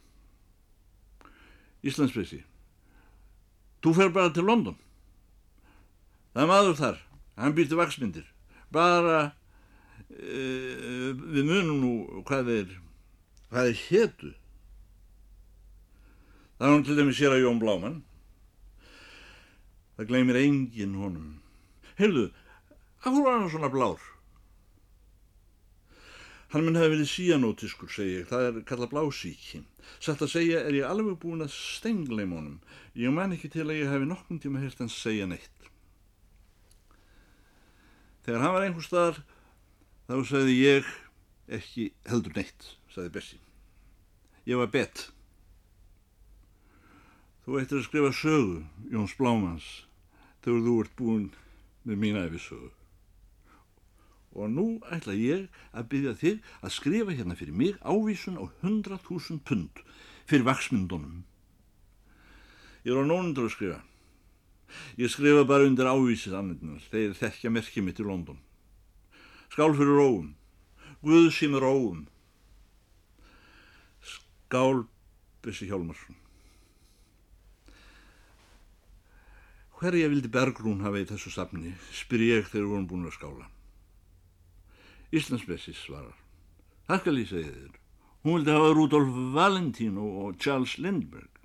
Íslandspressi. 1.84 2.42
Þú 3.84 3.94
fer 3.96 4.12
bara 4.12 4.32
til 4.32 4.44
London. 4.48 4.76
Það 6.32 6.42
er 6.44 6.50
maður 6.50 6.76
þar, 6.80 6.98
hann 7.40 7.56
býrti 7.56 7.78
vaksmyndir. 7.78 8.26
Bara, 8.72 9.32
uh, 10.10 11.10
við 11.34 11.48
munum 11.48 11.80
nú 11.80 12.22
hvað 12.28 12.52
er, 12.58 12.76
hvað 13.50 13.72
er 13.72 13.82
hétu. 13.86 14.34
Það 16.60 16.68
er 16.68 16.74
hann 16.74 16.86
til 16.86 16.98
dæmis 16.98 17.18
sér 17.18 17.34
að 17.34 17.44
Jón 17.46 17.60
Bláman. 17.62 18.00
Það 19.96 20.12
gleymir 20.12 20.40
engin 20.40 20.96
honum. 21.00 21.36
Heyrðu, 22.00 22.30
af 23.02 23.10
hverju 23.10 23.24
var 23.26 23.38
hann 23.38 23.52
svona 23.52 23.68
blár? 23.72 24.00
Hann 26.50 26.64
mun 26.66 26.74
hefði 26.74 26.94
verið 26.96 27.10
síanótiskur, 27.12 27.90
segi 27.94 28.14
ég, 28.16 28.24
það 28.26 28.46
er 28.48 28.62
kallað 28.66 28.90
blásíki. 28.94 29.60
Sætt 30.02 30.24
að 30.24 30.32
segja 30.32 30.62
er 30.66 30.74
ég 30.80 30.88
alveg 30.88 31.20
búin 31.22 31.44
að 31.44 31.52
stengleim 31.54 32.32
honum. 32.34 32.56
Ég 32.98 33.14
man 33.14 33.36
ekki 33.36 33.52
til 33.52 33.68
að 33.68 33.78
ég 33.84 33.92
hefi 33.92 34.08
nokkun 34.10 34.40
tíma 34.42 34.62
heilt 34.62 34.80
hans 34.82 34.96
segja 34.98 35.28
neitt. 35.30 35.69
Þegar 38.26 38.44
hann 38.44 38.56
var 38.56 38.66
einhver 38.66 38.86
staðar, 38.86 39.20
þá 40.08 40.16
segði 40.28 40.56
ég 40.58 40.90
ekki 41.50 41.86
heldur 42.10 42.36
neitt, 42.36 42.72
sagði 42.92 43.14
Bessi. 43.16 43.38
Ég 44.48 44.60
var 44.60 44.72
bett. 44.72 45.06
Þú 47.44 47.60
eittir 47.60 47.80
að 47.80 47.86
skrifa 47.86 48.12
sögu, 48.14 48.58
Jóns 48.92 49.16
Blámans, 49.18 49.70
þegar 50.44 50.66
þú 50.66 50.76
ert 50.84 50.98
búin 50.98 51.30
með 51.88 52.04
mín 52.04 52.20
æfisögu 52.20 52.70
og 54.30 54.50
nú 54.50 54.66
ætla 54.94 55.14
ég 55.18 55.48
að 55.74 55.88
byggja 55.90 56.14
þig 56.20 56.50
að 56.62 56.74
skrifa 56.74 57.14
hérna 57.16 57.36
fyrir 57.38 57.56
mig 57.56 57.78
ávísun 57.82 58.38
á 58.38 58.46
100.000 58.62 59.42
pund 59.42 59.82
fyrir 60.30 60.46
vaksmyndunum. 60.46 61.24
Ég 62.86 62.94
er 62.94 63.02
á 63.02 63.04
nónundur 63.04 63.50
að 63.50 63.54
skrifa. 63.56 63.80
Ég 65.00 65.10
skrifa 65.12 65.44
bara 65.48 65.66
undir 65.68 65.88
ávísið 65.88 66.36
annirnar 66.38 66.86
þegar 66.92 67.18
þekkja 67.18 67.52
merkið 67.54 67.86
mitt 67.86 68.00
í 68.00 68.06
London. 68.06 68.38
Skál 69.50 69.74
fyrir 69.74 69.98
róum. 69.98 70.32
Guð 71.02 71.30
sem 71.34 71.54
er 71.56 71.64
róum. 71.64 72.06
Skál 74.04 74.84
Bessi 75.42 75.66
Hjálmarsson. 75.70 76.18
Hverja 79.80 80.10
vildi 80.12 80.28
Bergrún 80.28 80.82
hafa 80.84 81.00
í 81.00 81.06
þessu 81.08 81.30
safni, 81.32 81.70
spyr 81.96 82.20
ég 82.26 82.48
þegar 82.52 82.66
vorum 82.68 82.88
búin 82.90 83.06
að 83.08 83.14
skála. 83.16 83.46
Íslandsbessis 85.16 85.80
svarar. 85.80 86.18
Það 86.84 87.00
skal 87.00 87.20
ég 87.22 87.30
segja 87.30 87.54
þér. 87.54 87.78
Hún 88.20 88.36
vildi 88.36 88.52
hafa 88.52 88.74
Rudolf 88.76 89.16
Valentino 89.32 90.04
og 90.20 90.36
Charles 90.36 90.76
Lindbergh. 90.76 91.39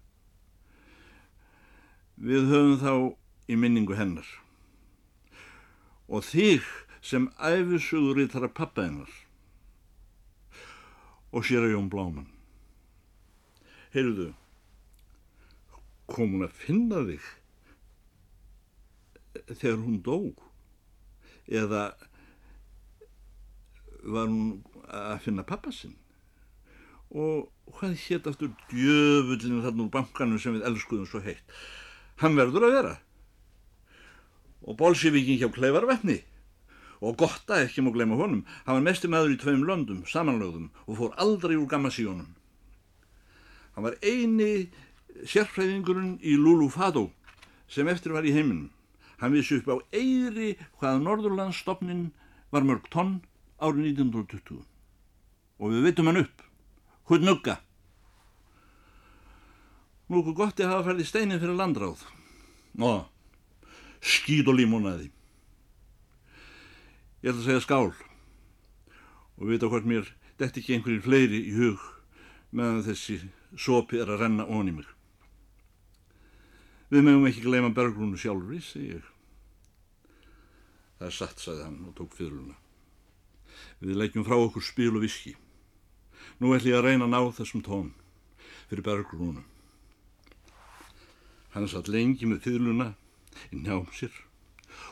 Við 2.15 2.47
höfum 2.51 2.77
þá 2.79 2.93
í 3.51 3.57
minningu 3.59 3.97
hennar. 3.99 4.27
Og 6.07 6.23
þig 6.23 6.63
sem 7.05 7.27
æfisugur 7.37 8.21
í 8.23 8.27
þara 8.31 8.49
pappa 8.49 8.85
hennar. 8.87 9.11
Og 11.35 11.43
sér 11.45 11.67
að 11.67 11.75
Jón 11.75 11.91
Bláman. 11.91 12.29
Heyrðu, 13.95 14.31
kom 16.11 16.35
hún 16.35 16.47
að 16.47 16.55
finna 16.59 17.03
þig 17.07 17.27
þegar 19.51 19.79
hún 19.83 20.01
dó? 20.03 20.17
Eða 21.45 21.83
var 24.05 24.27
hún 24.29 24.63
að 24.85 25.21
finna 25.25 25.45
pappa 25.47 25.71
sinn 25.73 25.95
og 27.15 27.47
hvað 27.77 27.95
hétt 28.01 28.27
aftur 28.29 28.51
djöfullinu 28.69 29.63
þarna 29.63 29.85
úr 29.85 29.91
bankanum 29.93 30.41
sem 30.41 30.57
við 30.57 30.65
elskuðum 30.69 31.07
svo 31.09 31.21
heitt 31.25 31.57
hann 32.21 32.37
verður 32.39 32.69
að 32.69 32.77
vera. 32.79 32.95
Og 34.65 34.77
bolsjevíkin 34.79 35.41
hjá 35.41 35.49
Kleifarvetni 35.53 36.21
og 37.05 37.19
gott 37.19 37.51
að 37.51 37.67
ekki 37.67 37.83
má 37.85 37.91
gleyma 37.93 38.17
honum. 38.17 38.45
Hann 38.65 38.79
var 38.79 38.87
mesti 38.87 39.11
maður 39.11 39.35
í 39.35 39.41
tveim 39.41 39.67
löndum 39.67 40.05
samanlögðum 40.09 40.71
og 40.87 40.97
fór 40.97 41.13
aldrei 41.21 41.57
úr 41.57 41.69
gammasíunum 41.69 42.33
hann 43.75 43.83
var 43.83 43.97
eini 44.01 44.69
sérfræðingurinn 45.27 46.15
í 46.23 46.35
Lulu 46.39 46.69
Fado 46.71 47.09
sem 47.71 47.87
eftir 47.91 48.15
var 48.15 48.27
í 48.27 48.33
heiminum. 48.35 48.71
Hann 49.19 49.35
vissi 49.35 49.59
upp 49.59 49.67
á 49.71 49.75
eiri 49.95 50.55
hvaða 50.79 51.03
Norðurlandsstofnin 51.03 52.07
var 52.51 52.67
mörg 52.67 52.87
tonn 52.91 53.19
árið 53.59 53.91
1920 53.99 54.63
og 55.59 55.71
við 55.71 55.87
veitum 55.87 56.11
hann 56.11 56.23
upp. 56.23 56.43
Hún 57.11 57.27
nugga 57.27 57.59
nú 60.09 60.21
okkur 60.21 60.37
gott 60.37 60.59
ég 60.61 60.69
hafa 60.69 60.89
færði 60.89 61.05
steinin 61.07 61.41
fyrir 61.41 61.57
landráð. 61.57 62.03
Og 62.79 63.05
skýt 64.05 64.49
og 64.51 64.57
límónaði 64.59 65.09
ég 67.25 67.31
ætla 67.31 67.41
að 67.41 67.47
segja 67.47 67.61
skál 67.63 67.87
og 67.89 69.47
vita 69.49 69.65
hvort 69.71 69.87
mér 69.89 70.11
detti 70.37 70.61
ekki 70.61 70.75
einhverjir 70.75 71.01
fleiri 71.01 71.39
í 71.49 71.55
hug 71.55 71.81
meðan 72.53 72.83
þessi 72.85 73.17
sopi 73.57 73.97
er 73.97 74.11
að 74.13 74.21
renna 74.21 74.45
ón 74.45 74.69
í 74.69 74.75
mig. 74.75 74.85
Við 76.93 77.07
mögum 77.07 77.25
ekki 77.31 77.47
gleyma 77.47 77.73
bergrúnu 77.73 78.19
sjálfur 78.19 78.61
segi 78.61 78.91
ég. 78.99 79.09
Það 80.99 81.07
er 81.09 81.17
satt, 81.17 81.41
sagði 81.41 81.65
hann 81.65 81.81
og 81.89 81.97
tók 81.97 82.13
fyrluna 82.15 82.55
Við 83.81 83.97
leggjum 83.99 84.23
frá 84.27 84.37
okkur 84.37 84.63
spil 84.63 84.93
og 84.93 85.03
viski. 85.03 85.33
Nú 86.39 86.53
ætlum 86.53 86.71
ég 86.71 86.77
að 86.77 86.85
reyna 86.85 87.07
að 87.07 87.13
ná 87.15 87.19
þessum 87.39 87.63
tón 87.65 87.91
fyrir 88.69 88.85
bergrúnum. 88.85 89.43
Hann 91.55 91.69
satt 91.71 91.87
lengi 91.87 92.27
með 92.27 92.41
fyrluna 92.43 92.89
í 93.55 93.61
njám 93.63 93.85
sér 93.95 94.15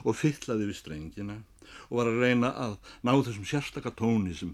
og 0.07 0.15
fyllaði 0.15 0.69
við 0.69 0.77
strengina 0.79 1.41
og 1.89 1.97
var 1.99 2.09
að 2.11 2.21
reyna 2.23 2.51
að 2.65 2.77
ná 3.03 3.11
þessum 3.17 3.47
sérstaka 3.49 3.91
tóni 3.99 4.31
sem 4.37 4.53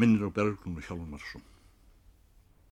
minnir 0.00 0.24
á 0.24 0.32
bergrúnu 0.32 0.80
Hjálmarsson. 0.80 1.44